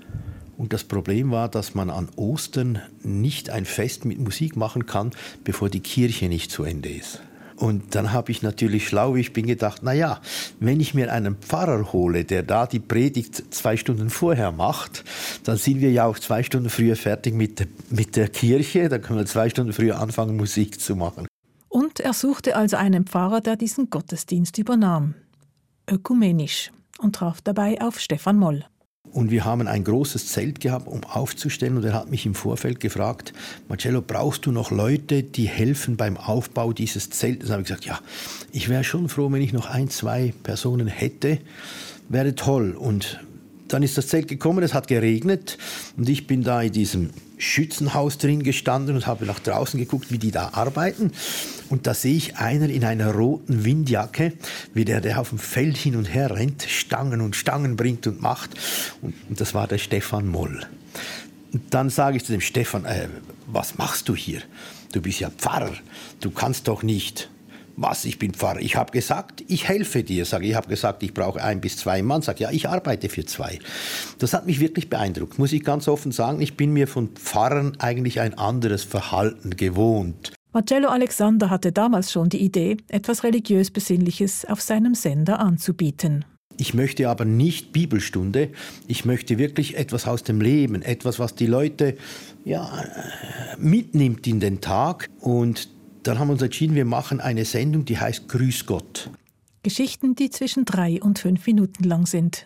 Und 0.56 0.72
das 0.72 0.82
Problem 0.82 1.30
war, 1.30 1.48
dass 1.48 1.76
man 1.76 1.88
an 1.88 2.08
Ostern 2.16 2.82
nicht 3.04 3.48
ein 3.48 3.64
Fest 3.64 4.04
mit 4.04 4.18
Musik 4.18 4.56
machen 4.56 4.86
kann, 4.86 5.12
bevor 5.44 5.70
die 5.70 5.80
Kirche 5.80 6.28
nicht 6.28 6.50
zu 6.50 6.64
Ende 6.64 6.88
ist. 6.88 7.20
Und 7.56 7.94
dann 7.94 8.12
habe 8.12 8.32
ich 8.32 8.42
natürlich 8.42 8.88
schlau, 8.88 9.14
ich 9.16 9.32
bin, 9.32 9.46
gedacht, 9.46 9.80
na 9.82 9.92
ja, 9.92 10.20
wenn 10.60 10.80
ich 10.80 10.94
mir 10.94 11.12
einen 11.12 11.36
Pfarrer 11.36 11.92
hole, 11.92 12.24
der 12.24 12.42
da 12.42 12.66
die 12.66 12.80
Predigt 12.80 13.54
zwei 13.54 13.76
Stunden 13.76 14.10
vorher 14.10 14.50
macht, 14.50 15.04
dann 15.44 15.56
sind 15.56 15.80
wir 15.80 15.92
ja 15.92 16.06
auch 16.06 16.18
zwei 16.18 16.42
Stunden 16.42 16.68
früher 16.68 16.96
fertig 16.96 17.34
mit, 17.34 17.66
mit 17.90 18.16
der 18.16 18.28
Kirche, 18.28 18.88
dann 18.88 19.02
können 19.02 19.20
wir 19.20 19.26
zwei 19.26 19.48
Stunden 19.48 19.72
früher 19.72 20.00
anfangen, 20.00 20.36
Musik 20.36 20.80
zu 20.80 20.96
machen. 20.96 21.26
Und 21.68 22.00
er 22.00 22.12
suchte 22.12 22.56
also 22.56 22.76
einen 22.76 23.06
Pfarrer, 23.06 23.40
der 23.40 23.56
diesen 23.56 23.90
Gottesdienst 23.90 24.58
übernahm. 24.58 25.14
Ökumenisch. 25.90 26.70
Und 26.98 27.16
traf 27.16 27.40
dabei 27.40 27.80
auf 27.80 27.98
Stefan 27.98 28.36
Moll. 28.36 28.64
Und 29.12 29.30
wir 29.30 29.44
haben 29.44 29.68
ein 29.68 29.84
großes 29.84 30.28
Zelt 30.28 30.60
gehabt, 30.60 30.88
um 30.88 31.04
aufzustellen. 31.04 31.76
Und 31.76 31.84
er 31.84 31.92
hat 31.92 32.10
mich 32.10 32.26
im 32.26 32.34
Vorfeld 32.34 32.80
gefragt, 32.80 33.32
Marcello, 33.68 34.02
brauchst 34.02 34.46
du 34.46 34.50
noch 34.50 34.70
Leute, 34.70 35.22
die 35.22 35.46
helfen 35.46 35.96
beim 35.96 36.16
Aufbau 36.16 36.72
dieses 36.72 37.10
Zeltes? 37.10 37.48
Dann 37.48 37.54
habe 37.54 37.62
ich 37.62 37.68
gesagt, 37.68 37.84
ja, 37.84 38.00
ich 38.50 38.68
wäre 38.68 38.82
schon 38.82 39.08
froh, 39.08 39.30
wenn 39.30 39.42
ich 39.42 39.52
noch 39.52 39.70
ein, 39.70 39.88
zwei 39.88 40.34
Personen 40.42 40.88
hätte. 40.88 41.38
Wäre 42.08 42.34
toll. 42.34 42.72
Und 42.72 43.20
dann 43.68 43.82
ist 43.82 43.96
das 43.96 44.08
Zelt 44.08 44.28
gekommen, 44.28 44.62
es 44.62 44.74
hat 44.74 44.88
geregnet 44.88 45.58
und 45.96 46.08
ich 46.08 46.26
bin 46.26 46.42
da 46.42 46.62
in 46.62 46.72
diesem 46.72 47.10
Schützenhaus 47.38 48.18
drin 48.18 48.42
gestanden 48.42 48.94
und 48.94 49.06
habe 49.06 49.26
nach 49.26 49.40
draußen 49.40 49.78
geguckt, 49.78 50.10
wie 50.10 50.18
die 50.18 50.30
da 50.30 50.50
arbeiten. 50.52 51.12
Und 51.68 51.86
da 51.86 51.94
sehe 51.94 52.14
ich 52.14 52.36
einer 52.36 52.68
in 52.68 52.84
einer 52.84 53.12
roten 53.12 53.64
Windjacke, 53.64 54.32
wie 54.72 54.84
der, 54.84 55.00
der 55.00 55.20
auf 55.20 55.30
dem 55.30 55.38
Feld 55.38 55.76
hin 55.76 55.96
und 55.96 56.06
her 56.06 56.34
rennt, 56.36 56.62
Stangen 56.62 57.20
und 57.20 57.36
Stangen 57.36 57.76
bringt 57.76 58.06
und 58.06 58.20
macht. 58.20 58.50
Und, 59.02 59.14
und 59.28 59.40
das 59.40 59.54
war 59.54 59.66
der 59.66 59.78
Stefan 59.78 60.28
Moll. 60.28 60.64
Und 61.52 61.62
dann 61.70 61.90
sage 61.90 62.16
ich 62.16 62.24
zu 62.24 62.32
dem 62.32 62.40
Stefan, 62.40 62.84
äh, 62.84 63.08
was 63.46 63.78
machst 63.78 64.08
du 64.08 64.14
hier? 64.14 64.40
Du 64.92 65.00
bist 65.00 65.20
ja 65.20 65.30
Pfarrer, 65.30 65.72
du 66.20 66.30
kannst 66.30 66.68
doch 66.68 66.82
nicht. 66.82 67.28
Was, 67.76 68.04
ich 68.04 68.18
bin 68.18 68.32
Pfarrer. 68.34 68.60
Ich 68.60 68.76
habe 68.76 68.92
gesagt, 68.92 69.44
ich 69.48 69.68
helfe 69.68 70.04
dir. 70.04 70.24
Sage, 70.24 70.46
ich 70.46 70.54
habe 70.54 70.68
gesagt, 70.68 71.02
ich 71.02 71.12
brauche 71.12 71.42
ein 71.42 71.60
bis 71.60 71.76
zwei 71.76 72.02
Mann. 72.02 72.22
Sag, 72.22 72.40
ja, 72.40 72.50
ich 72.50 72.68
arbeite 72.68 73.08
für 73.08 73.24
zwei. 73.24 73.58
Das 74.18 74.32
hat 74.32 74.46
mich 74.46 74.60
wirklich 74.60 74.88
beeindruckt, 74.88 75.38
muss 75.38 75.52
ich 75.52 75.64
ganz 75.64 75.88
offen 75.88 76.12
sagen. 76.12 76.40
Ich 76.40 76.56
bin 76.56 76.72
mir 76.72 76.86
von 76.86 77.08
Pfarrern 77.08 77.76
eigentlich 77.78 78.20
ein 78.20 78.38
anderes 78.38 78.84
Verhalten 78.84 79.56
gewohnt. 79.56 80.32
Marcello 80.52 80.88
Alexander 80.88 81.50
hatte 81.50 81.72
damals 81.72 82.12
schon 82.12 82.28
die 82.28 82.40
Idee, 82.40 82.76
etwas 82.86 83.24
religiös 83.24 83.72
Besinnliches 83.72 84.44
auf 84.44 84.60
seinem 84.60 84.94
Sender 84.94 85.40
anzubieten. 85.40 86.24
Ich 86.56 86.74
möchte 86.74 87.08
aber 87.08 87.24
nicht 87.24 87.72
Bibelstunde. 87.72 88.50
Ich 88.86 89.04
möchte 89.04 89.38
wirklich 89.38 89.76
etwas 89.76 90.06
aus 90.06 90.22
dem 90.22 90.40
Leben, 90.40 90.82
etwas, 90.82 91.18
was 91.18 91.34
die 91.34 91.46
Leute 91.46 91.96
ja, 92.44 92.64
äh, 92.80 93.56
mitnimmt 93.58 94.26
in 94.28 94.38
den 94.38 94.60
Tag. 94.60 95.10
Und 95.18 95.68
dann 96.04 96.18
haben 96.18 96.28
wir 96.28 96.32
uns 96.32 96.42
entschieden, 96.42 96.74
wir 96.74 96.84
machen 96.84 97.20
eine 97.20 97.44
Sendung, 97.44 97.84
die 97.84 97.98
heißt 97.98 98.28
Grüß 98.28 98.66
Gott. 98.66 99.10
Geschichten, 99.62 100.14
die 100.14 100.30
zwischen 100.30 100.64
drei 100.64 101.02
und 101.02 101.18
fünf 101.18 101.46
Minuten 101.46 101.84
lang 101.84 102.06
sind. 102.06 102.44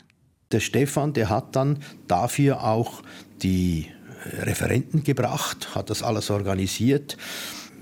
Der 0.52 0.60
Stefan, 0.60 1.12
der 1.12 1.28
hat 1.28 1.56
dann 1.56 1.80
dafür 2.06 2.64
auch 2.64 3.02
die 3.42 3.86
äh, 4.24 4.42
Referenten 4.42 5.02
gebracht, 5.02 5.74
hat 5.74 5.90
das 5.90 6.02
alles 6.02 6.30
organisiert. 6.30 7.16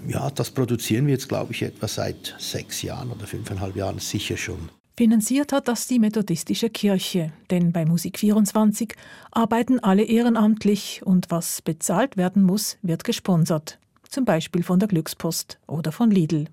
Ja, 0.08 0.30
das 0.30 0.50
produzieren 0.50 1.06
wir 1.06 1.14
jetzt, 1.14 1.28
glaube 1.28 1.52
ich, 1.52 1.62
etwa 1.62 1.86
seit 1.86 2.34
sechs 2.38 2.82
Jahren 2.82 3.10
oder 3.10 3.26
fünfeinhalb 3.26 3.76
Jahren 3.76 3.98
sicher 3.98 4.36
schon. 4.36 4.70
Finanziert 4.96 5.52
hat 5.52 5.68
das 5.68 5.86
die 5.86 5.98
Methodistische 5.98 6.70
Kirche, 6.70 7.30
denn 7.50 7.70
bei 7.70 7.84
Musik 7.84 8.18
24 8.18 8.94
arbeiten 9.30 9.78
alle 9.78 10.04
ehrenamtlich 10.04 11.02
und 11.04 11.30
was 11.30 11.60
bezahlt 11.60 12.16
werden 12.16 12.42
muss, 12.42 12.78
wird 12.80 13.04
gesponsert. 13.04 13.78
Zum 14.08 14.24
Beispiel 14.24 14.62
von 14.62 14.78
der 14.78 14.88
Glückspost 14.88 15.58
oder 15.66 15.92
von 15.92 16.10
Lidl. 16.10 16.46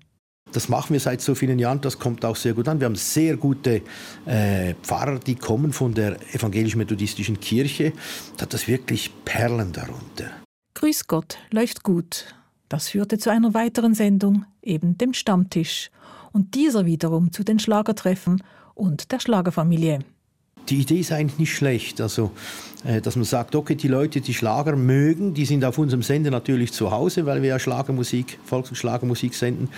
Das 0.52 0.68
machen 0.68 0.92
wir 0.92 1.00
seit 1.00 1.20
so 1.20 1.34
vielen 1.34 1.58
Jahren, 1.58 1.80
das 1.80 1.98
kommt 1.98 2.24
auch 2.24 2.36
sehr 2.36 2.54
gut 2.54 2.68
an. 2.68 2.78
Wir 2.78 2.84
haben 2.84 2.94
sehr 2.94 3.36
gute 3.36 3.82
äh, 4.24 4.74
Pfarrer, 4.82 5.18
die 5.18 5.34
kommen 5.34 5.72
von 5.72 5.94
der 5.94 6.16
evangelisch-methodistischen 6.32 7.40
Kirche. 7.40 7.92
Da 8.36 8.42
hat 8.42 8.54
das 8.54 8.68
wirklich 8.68 9.10
Perlen 9.24 9.72
darunter. 9.72 10.30
Grüß 10.74 11.08
Gott 11.08 11.38
läuft 11.50 11.82
gut. 11.82 12.34
Das 12.68 12.88
führte 12.88 13.18
zu 13.18 13.30
einer 13.30 13.54
weiteren 13.54 13.94
Sendung, 13.94 14.44
eben 14.62 14.96
dem 14.96 15.12
Stammtisch. 15.12 15.90
Und 16.32 16.54
dieser 16.54 16.86
wiederum 16.86 17.32
zu 17.32 17.42
den 17.42 17.58
Schlagertreffen 17.58 18.42
und 18.74 19.12
der 19.12 19.20
Schlagerfamilie. 19.20 20.00
Die 20.68 20.80
Idee 20.80 21.00
ist 21.00 21.12
eigentlich 21.12 21.38
nicht 21.38 21.54
schlecht. 21.54 22.00
Also, 22.00 22.30
äh, 22.84 23.00
dass 23.00 23.16
man 23.16 23.24
sagt, 23.24 23.54
okay, 23.54 23.74
die 23.74 23.88
Leute, 23.88 24.20
die 24.20 24.34
Schlager 24.34 24.76
mögen, 24.76 25.34
die 25.34 25.44
sind 25.44 25.64
auf 25.64 25.78
unserem 25.78 26.02
Sender 26.02 26.30
natürlich 26.30 26.72
zu 26.72 26.90
Hause, 26.90 27.26
weil 27.26 27.42
wir 27.42 27.50
ja 27.50 27.58
Schlagermusik, 27.58 28.38
Volks- 28.44 28.70
und 28.70 28.76
Schlagermusik 28.76 29.34
senden. 29.34 29.68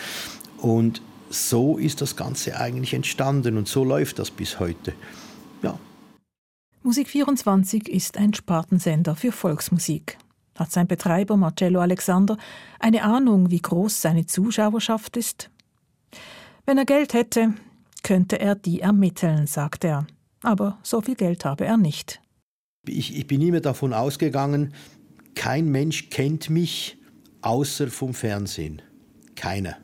Und 0.59 1.03
so 1.31 1.77
ist 1.77 2.01
das 2.01 2.17
Ganze 2.17 2.59
eigentlich 2.59 2.95
entstanden 2.95 3.57
und 3.57 3.69
so 3.69 3.85
läuft 3.85 4.19
das 4.19 4.31
bis 4.31 4.61
heute. 4.61 4.95
Ja. 5.63 5.79
Musik 6.83 7.09
24 7.09 7.89
ist 7.89 8.17
ein 8.17 8.33
Spartensender 8.33 9.17
für 9.17 9.33
Volksmusik. 9.33 10.19
Hat 10.57 10.73
sein 10.73 10.87
Betreiber 10.87 11.37
Marcello 11.37 11.81
Alexander 11.81 12.39
eine 12.79 13.03
Ahnung, 13.03 13.51
wie 13.51 13.61
groß 13.61 14.01
seine 14.01 14.27
Zuschauerschaft 14.27 15.17
ist? 15.17 15.51
Wenn 16.65 16.79
er 16.79 16.85
Geld 16.85 17.13
hätte, 17.13 17.55
könnte 18.03 18.39
er 18.41 18.55
die 18.55 18.81
ermitteln, 18.81 19.47
sagt 19.47 19.85
er. 19.85 20.07
Aber 20.47 20.79
so 20.85 21.01
viel 21.01 21.17
Geld 21.17 21.45
habe 21.45 21.65
er 21.65 21.77
nicht. 21.77 22.21
Ich, 22.87 23.17
ich 23.17 23.27
bin 23.27 23.41
immer 23.41 23.59
davon 23.59 23.93
ausgegangen, 23.93 24.75
kein 25.35 25.69
Mensch 25.69 26.09
kennt 26.09 26.51
mich 26.51 26.99
außer 27.43 27.89
vom 27.89 28.15
Fernsehen. 28.15 28.81
Keiner. 29.35 29.77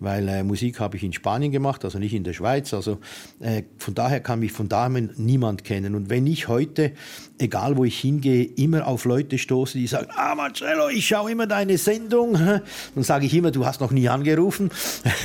Weil 0.00 0.28
äh, 0.28 0.42
Musik 0.42 0.80
habe 0.80 0.96
ich 0.96 1.02
in 1.02 1.12
Spanien 1.12 1.50
gemacht, 1.50 1.84
also 1.84 1.98
nicht 1.98 2.14
in 2.14 2.24
der 2.24 2.32
Schweiz. 2.32 2.72
Also 2.72 2.98
äh, 3.40 3.62
von 3.78 3.94
daher 3.94 4.20
kann 4.20 4.40
mich 4.40 4.52
von 4.52 4.68
daher 4.68 4.88
niemand 5.16 5.64
kennen. 5.64 5.94
Und 5.94 6.08
wenn 6.10 6.26
ich 6.26 6.48
heute, 6.48 6.92
egal 7.38 7.76
wo 7.76 7.84
ich 7.84 7.98
hingehe, 7.98 8.44
immer 8.44 8.86
auf 8.86 9.04
Leute 9.04 9.38
stoße, 9.38 9.78
die 9.78 9.86
sagen, 9.86 10.08
ah 10.14 10.34
Marcello, 10.34 10.88
ich 10.88 11.06
schaue 11.06 11.32
immer 11.32 11.46
deine 11.46 11.78
Sendung, 11.78 12.34
dann 12.94 13.04
sage 13.04 13.26
ich 13.26 13.34
immer, 13.34 13.50
du 13.50 13.66
hast 13.66 13.80
noch 13.80 13.90
nie 13.90 14.08
angerufen. 14.08 14.70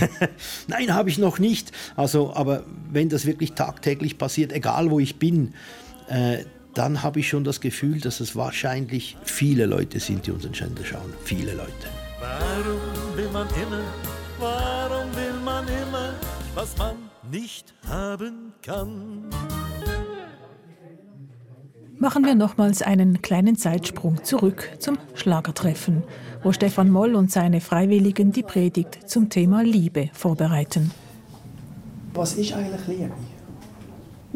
Nein, 0.67 0.93
habe 0.93 1.09
ich 1.09 1.17
noch 1.17 1.39
nicht. 1.39 1.71
Also, 1.95 2.33
aber 2.35 2.63
wenn 2.91 3.09
das 3.09 3.25
wirklich 3.25 3.53
tagtäglich 3.53 4.17
passiert, 4.17 4.51
egal 4.51 4.89
wo 4.89 4.99
ich 4.99 5.17
bin, 5.17 5.53
äh, 6.09 6.39
dann 6.73 7.03
habe 7.03 7.19
ich 7.19 7.27
schon 7.29 7.43
das 7.43 7.61
Gefühl, 7.61 7.99
dass 7.99 8.19
es 8.19 8.35
wahrscheinlich 8.35 9.17
viele 9.23 9.65
Leute 9.65 9.99
sind, 9.99 10.25
die 10.25 10.31
unseren 10.31 10.53
Sender 10.53 10.83
schauen. 10.83 11.13
Viele 11.23 11.53
Leute. 11.53 11.69
Warum 12.19 13.17
will 13.17 13.29
man 13.31 13.47
immer, 13.49 13.83
warum 14.43 15.15
will 15.15 15.39
man 15.43 15.65
immer, 15.67 16.13
was 16.55 16.77
man 16.77 16.95
nicht 17.31 17.73
haben 17.87 18.53
kann? 18.61 19.29
Machen 21.97 22.25
wir 22.25 22.35
nochmals 22.35 22.81
einen 22.81 23.21
kleinen 23.21 23.55
Zeitsprung 23.55 24.23
zurück 24.25 24.69
zum 24.79 24.97
Schlagertreffen, 25.13 26.03
wo 26.43 26.51
Stefan 26.51 26.89
Moll 26.89 27.15
und 27.15 27.31
seine 27.31 27.61
Freiwilligen 27.61 28.33
die 28.33 28.43
Predigt 28.43 29.09
zum 29.09 29.29
Thema 29.29 29.63
Liebe 29.63 30.09
vorbereiten. 30.11 30.91
Was 32.13 32.33
ist 32.33 32.53
eigentlich 32.53 32.87
Liebe? 32.87 33.11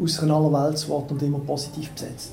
Aus 0.02 0.20
einem 0.20 0.32
Allerweltswort 0.32 1.10
und 1.12 1.22
immer 1.22 1.40
positiv 1.40 1.90
besetzt. 1.90 2.32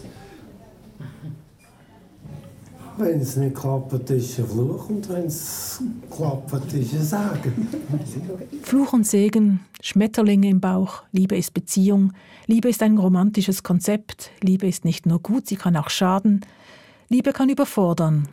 Wenn 2.97 3.19
es 3.19 3.35
nicht 3.35 3.55
klappt, 3.55 4.09
ist 4.09 4.39
ein 4.39 4.47
Fluch 4.47 4.89
und 4.89 5.09
wenn 5.09 5.25
es 5.25 5.81
klappt, 6.09 6.53
ist 6.73 6.93
ein 6.93 7.01
Segen. 7.01 7.67
Fluch 8.63 8.93
und 8.93 9.05
Segen, 9.05 9.59
Schmetterlinge 9.81 10.49
im 10.49 10.61
Bauch, 10.61 11.03
Liebe 11.11 11.35
ist 11.35 11.53
Beziehung, 11.53 12.13
Liebe 12.47 12.69
ist 12.69 12.81
ein 12.81 12.97
romantisches 12.97 13.63
Konzept, 13.63 14.31
Liebe 14.41 14.67
ist 14.67 14.85
nicht 14.85 15.05
nur 15.05 15.19
gut, 15.19 15.47
sie 15.47 15.57
kann 15.57 15.75
auch 15.75 15.89
schaden, 15.89 16.45
Liebe 17.09 17.33
kann 17.33 17.49
überfordern. 17.49 18.29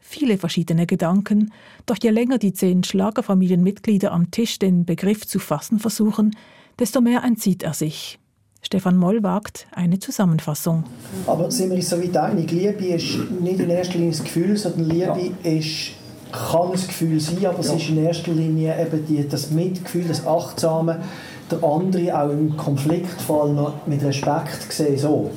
Viele 0.00 0.38
verschiedene 0.38 0.86
Gedanken, 0.86 1.52
doch 1.84 1.96
je 2.02 2.10
länger 2.10 2.38
die 2.38 2.54
zehn 2.54 2.84
Schlagerfamilienmitglieder 2.84 4.12
am 4.12 4.30
Tisch 4.30 4.58
den 4.58 4.86
Begriff 4.86 5.26
zu 5.26 5.38
fassen 5.38 5.78
versuchen, 5.78 6.34
desto 6.78 7.02
mehr 7.02 7.22
entzieht 7.22 7.62
er 7.62 7.74
sich. 7.74 8.18
Stefan 8.66 8.96
Moll 8.96 9.22
wagt 9.22 9.68
eine 9.70 10.00
Zusammenfassung. 10.00 10.82
Aber 11.28 11.52
sind 11.52 11.70
wir 11.70 11.76
uns 11.76 11.88
so 11.88 12.02
weit 12.02 12.16
einig, 12.16 12.50
Liebe 12.50 12.84
ist 12.86 13.16
nicht 13.40 13.60
in 13.60 13.70
erster 13.70 13.94
Linie 13.94 14.10
das 14.10 14.24
Gefühl, 14.24 14.56
sondern 14.56 14.90
Liebe 14.90 15.30
ist, 15.44 15.92
kann 16.32 16.72
ein 16.72 16.72
Gefühl 16.72 17.20
sein, 17.20 17.46
aber 17.46 17.60
es 17.60 17.72
ist 17.72 17.88
in 17.90 18.04
erster 18.04 18.32
Linie 18.32 18.74
eben 18.84 19.06
die, 19.06 19.28
das 19.28 19.52
Mitgefühl, 19.52 20.06
das 20.08 20.26
Achtsame, 20.26 20.98
der 21.48 21.62
andere 21.62 22.20
auch 22.20 22.30
im 22.30 22.56
Konfliktfall 22.56 23.52
noch 23.52 23.86
mit 23.86 24.02
Respekt 24.02 24.72
sehen. 24.72 24.98
So. 24.98 25.30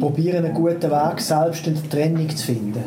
Probieren 0.00 0.46
einen 0.46 0.54
guten 0.54 0.90
Weg, 0.90 1.20
selbst 1.20 1.66
in 1.66 1.74
der 1.74 1.90
Trennung 1.90 2.30
zu 2.30 2.46
finden. 2.46 2.84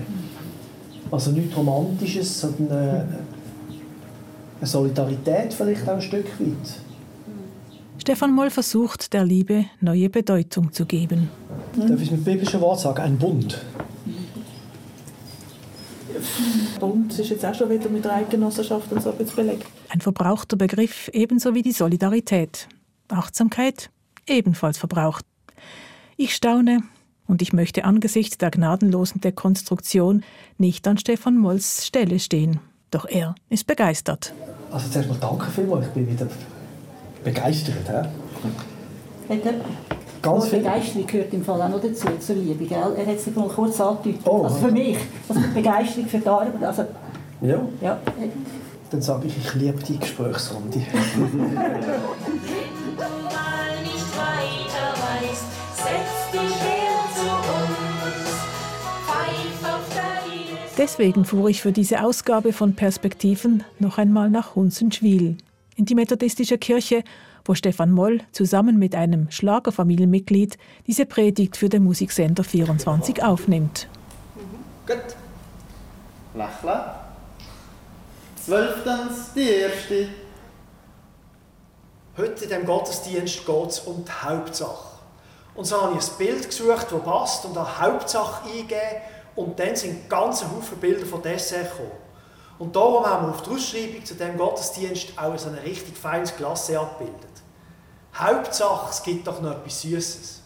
Also 1.11 1.29
nichts 1.29 1.55
Romantisches, 1.55 2.41
sondern 2.41 2.71
eine, 2.71 3.07
eine 4.59 4.67
Solidarität 4.67 5.53
vielleicht 5.53 5.87
auch 5.87 5.93
ein 5.93 6.01
Stück 6.01 6.25
weit. 6.39 6.92
Stefan 7.97 8.33
Moll 8.33 8.49
versucht, 8.49 9.13
der 9.13 9.23
Liebe 9.23 9.65
neue 9.79 10.09
Bedeutung 10.09 10.73
zu 10.73 10.85
geben. 10.85 11.29
Darf 11.75 12.01
ich 12.01 12.11
mit 12.11 12.25
biblischen 12.25 12.59
Wort 12.61 12.79
sagen? 12.79 13.01
Ein 13.01 13.17
Bund. 13.17 13.61
Bund 16.79 17.17
ist 17.17 17.29
jetzt 17.29 17.45
auch 17.45 17.55
schon 17.55 17.69
wieder 17.69 17.89
mit 17.89 18.05
Eidgenossenschaft 18.05 18.91
und 18.91 19.01
so 19.01 19.11
ein 19.11 19.17
bisschen 19.17 19.35
belegt. 19.35 19.65
Ein 19.89 20.01
verbrauchter 20.01 20.57
Begriff 20.57 21.09
ebenso 21.13 21.55
wie 21.55 21.61
die 21.61 21.71
Solidarität. 21.71 22.67
Achtsamkeit 23.07 23.89
ebenfalls 24.27 24.77
verbraucht. 24.77 25.25
Ich 26.17 26.35
staune 26.35 26.83
und 27.27 27.41
ich 27.41 27.53
möchte 27.53 27.85
angesichts 27.85 28.37
der 28.37 28.51
gnadenlosen 28.51 29.21
Dekonstruktion 29.21 30.23
nicht 30.57 30.87
an 30.87 30.97
Stefan 30.97 31.37
Molls 31.37 31.85
Stelle 31.85 32.19
stehen. 32.19 32.59
Doch 32.91 33.05
er 33.05 33.35
ist 33.49 33.65
begeistert. 33.65 34.33
Also 34.71 34.89
zuerst 34.89 35.09
mal 35.09 35.17
danke 35.19 35.49
vielmals, 35.51 35.87
ich 35.87 35.93
bin 35.93 36.11
wieder 36.11 36.27
begeistert. 37.23 37.75
He? 37.87 37.93
Hat 39.33 39.45
er 39.45 39.53
Ganz 40.21 40.43
die 40.45 40.49
viel. 40.51 40.59
Begeisterung 40.59 41.07
gehört 41.07 41.33
im 41.33 41.43
Fall 41.43 41.61
auch 41.61 41.69
noch 41.69 41.81
dazu, 41.81 42.07
zur 42.19 42.35
Liebe. 42.35 42.65
Gell? 42.65 42.77
Er 42.97 43.05
hat 43.05 43.15
es 43.15 43.27
mal 43.35 43.47
kurz 43.49 43.79
angedeutet. 43.81 44.21
Oh. 44.25 44.43
Also 44.43 44.55
für 44.55 44.71
mich, 44.71 44.97
also 45.27 45.41
Begeisterung 45.53 46.07
für 46.07 46.19
die 46.19 46.27
Arbeit. 46.27 46.63
Also, 46.63 46.85
Ja. 47.41 47.57
ja. 47.81 47.99
Dann 48.89 49.01
sage 49.01 49.27
ich, 49.27 49.37
ich 49.37 49.53
liebe 49.55 49.81
die 49.83 49.97
Gesprächsrunde. 49.97 50.79
mal 50.79 50.85
nicht 53.81 54.15
weiter 54.15 54.93
weißt, 55.01 55.45
setz 55.75 56.31
dich 56.31 56.55
her 56.61 56.99
zu 57.15 57.25
uns. 57.25 58.29
Pfeif 59.07 59.63
auf 59.73 59.85
deine 59.95 60.57
Deswegen 60.77 61.25
fuhr 61.25 61.49
ich 61.49 61.61
für 61.61 61.71
diese 61.71 62.03
Ausgabe 62.03 62.53
von 62.53 62.75
Perspektiven 62.75 63.63
noch 63.79 63.97
einmal 63.97 64.29
nach 64.29 64.55
Hunzenschwil, 64.55 65.37
in 65.75 65.85
die 65.85 65.95
methodistische 65.95 66.57
Kirche, 66.57 67.03
wo 67.45 67.55
Stefan 67.55 67.91
Moll 67.91 68.21
zusammen 68.31 68.77
mit 68.77 68.95
einem 68.95 69.29
Schlagerfamilienmitglied 69.31 70.57
diese 70.87 71.05
Predigt 71.05 71.57
für 71.57 71.69
den 71.69 71.83
Musiksender 71.83 72.43
24 72.43 73.23
aufnimmt. 73.23 73.87
Gut. 74.87 75.15
Lächeln. 76.35 76.81
Zwölftens, 78.35 79.33
die 79.35 79.49
erste. 79.49 80.07
Heute 82.17 82.43
in 82.43 82.49
diesem 82.49 82.65
Gottesdienst 82.65 83.45
geht 83.45 83.69
es 83.69 83.79
um 83.79 84.03
die 84.03 84.11
Hauptsache. 84.11 84.93
Und 85.55 85.65
so 85.65 85.81
habe 85.81 85.97
ich 85.97 86.03
ein 86.03 86.17
Bild 86.17 86.45
gesucht, 86.47 86.87
das 86.91 87.03
passt, 87.03 87.45
und 87.45 87.57
an 87.57 87.79
Hauptsache 87.79 88.49
eingeben. 88.49 89.01
Und 89.35 89.59
dann 89.59 89.75
sind 89.75 90.09
ganze 90.09 90.49
Haufen 90.51 90.77
Bilder 90.79 91.05
von 91.05 91.21
Dessert 91.21 91.71
gekommen. 91.71 92.02
Und 92.59 92.75
darum 92.75 93.05
haben 93.05 93.27
wir 93.27 93.31
auf 93.31 93.41
der 93.41 93.53
Ausschreibung 93.53 94.05
zu 94.05 94.13
diesem 94.13 94.37
Gottesdienst 94.37 95.17
auch 95.17 95.37
so 95.37 95.49
ein 95.49 95.55
richtig 95.55 95.97
feines 95.97 96.35
Glasse 96.35 96.79
abgebildet. 96.79 97.29
Hauptsache, 98.15 98.89
es 98.91 99.01
gibt 99.01 99.27
doch 99.27 99.41
noch 99.41 99.51
etwas 99.51 99.81
Süßes. 99.81 100.41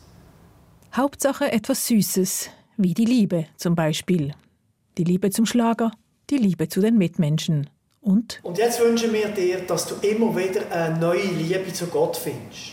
Hauptsache 0.95 1.51
etwas 1.51 1.85
Süßes, 1.87 2.49
wie 2.77 2.93
die 2.93 3.05
Liebe 3.05 3.45
zum 3.57 3.75
Beispiel. 3.75 4.33
Die 4.97 5.03
Liebe 5.03 5.29
zum 5.31 5.45
Schlager, 5.45 5.91
die 6.29 6.37
Liebe 6.37 6.69
zu 6.69 6.81
den 6.81 6.97
Mitmenschen. 6.97 7.69
Und 8.01 8.39
Und 8.41 8.57
jetzt 8.57 8.79
wünschen 8.79 9.11
wir 9.11 9.27
dir, 9.29 9.59
dass 9.67 9.85
du 9.85 9.95
immer 10.07 10.35
wieder 10.35 10.61
eine 10.71 10.97
neue 10.97 11.25
Liebe 11.25 11.73
zu 11.73 11.87
Gott 11.87 12.15
findest. 12.15 12.71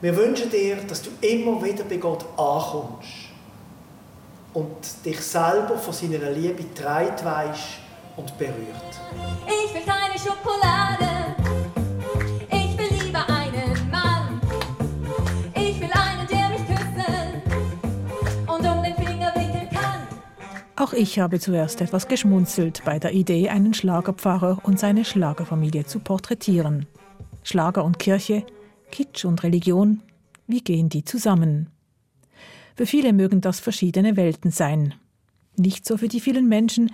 Wir 0.00 0.14
wünschen 0.14 0.50
dir, 0.50 0.76
dass 0.86 1.02
du 1.02 1.10
immer 1.22 1.64
wieder 1.64 1.84
bei 1.84 1.96
Gott 1.96 2.24
ankommst 2.36 3.08
und 4.52 4.76
dich 5.04 5.20
selber 5.20 5.78
von 5.78 5.92
seiner 5.92 6.30
Liebe 6.30 6.62
getragen 6.62 7.24
weisst 7.24 7.87
und 8.18 8.36
berührt. 8.36 9.00
Ich 9.46 9.74
will 9.74 9.82
keine 9.82 10.18
Schokolade. 10.18 11.36
Ich 12.50 12.76
will 12.76 13.06
lieber 13.06 13.24
einen 13.30 13.90
Mann. 13.90 14.40
Ich 15.54 15.80
will 15.80 15.90
einen, 15.92 16.26
der 16.28 16.48
mich 16.48 16.66
küssen 16.66 17.42
und 18.46 18.66
um 18.66 18.82
den 18.82 18.94
Finger 18.96 19.32
wickeln 19.34 19.68
kann. 19.70 20.06
auch 20.76 20.92
ich 20.92 21.18
habe 21.18 21.38
zuerst 21.38 21.80
etwas 21.80 22.08
geschmunzelt 22.08 22.82
bei 22.84 22.98
der 22.98 23.12
Idee, 23.12 23.48
einen 23.48 23.72
Schlagerpfarrer 23.72 24.58
und 24.64 24.78
seine 24.78 25.04
Schlagerfamilie 25.04 25.86
zu 25.86 26.00
porträtieren. 26.00 26.86
Schlager 27.44 27.84
und 27.84 27.98
Kirche, 27.98 28.44
Kitsch 28.90 29.24
und 29.24 29.42
Religion, 29.42 30.02
wie 30.46 30.60
gehen 30.60 30.88
die 30.88 31.04
zusammen? 31.04 31.70
Für 32.74 32.86
viele 32.86 33.12
mögen 33.12 33.40
das 33.40 33.60
verschiedene 33.60 34.16
Welten 34.16 34.50
sein. 34.50 34.94
Nicht 35.56 35.84
so 35.84 35.96
für 35.96 36.08
die 36.08 36.20
vielen 36.20 36.48
Menschen, 36.48 36.92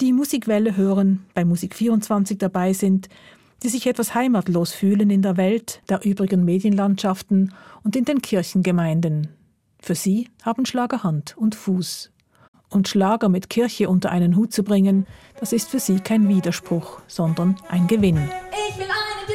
die 0.00 0.12
Musikwelle 0.12 0.76
hören, 0.76 1.24
bei 1.34 1.44
Musik 1.44 1.74
24 1.74 2.38
dabei 2.38 2.72
sind, 2.72 3.08
die 3.62 3.68
sich 3.68 3.86
etwas 3.86 4.14
heimatlos 4.14 4.72
fühlen 4.72 5.10
in 5.10 5.22
der 5.22 5.36
Welt, 5.36 5.82
der 5.88 6.04
übrigen 6.04 6.44
Medienlandschaften 6.44 7.54
und 7.82 7.96
in 7.96 8.04
den 8.04 8.20
Kirchengemeinden. 8.20 9.28
Für 9.80 9.94
sie 9.94 10.28
haben 10.42 10.66
Schlager 10.66 11.02
Hand 11.02 11.36
und 11.36 11.54
Fuß. 11.54 12.10
Und 12.70 12.88
Schlager 12.88 13.28
mit 13.28 13.50
Kirche 13.50 13.88
unter 13.88 14.10
einen 14.10 14.36
Hut 14.36 14.52
zu 14.52 14.64
bringen, 14.64 15.06
das 15.38 15.52
ist 15.52 15.68
für 15.68 15.78
sie 15.78 16.00
kein 16.00 16.28
Widerspruch, 16.28 17.00
sondern 17.06 17.56
ein 17.68 17.86
Gewinn. 17.86 18.16
Ich 18.16 18.78
will 18.78 18.86
einen, 18.86 19.33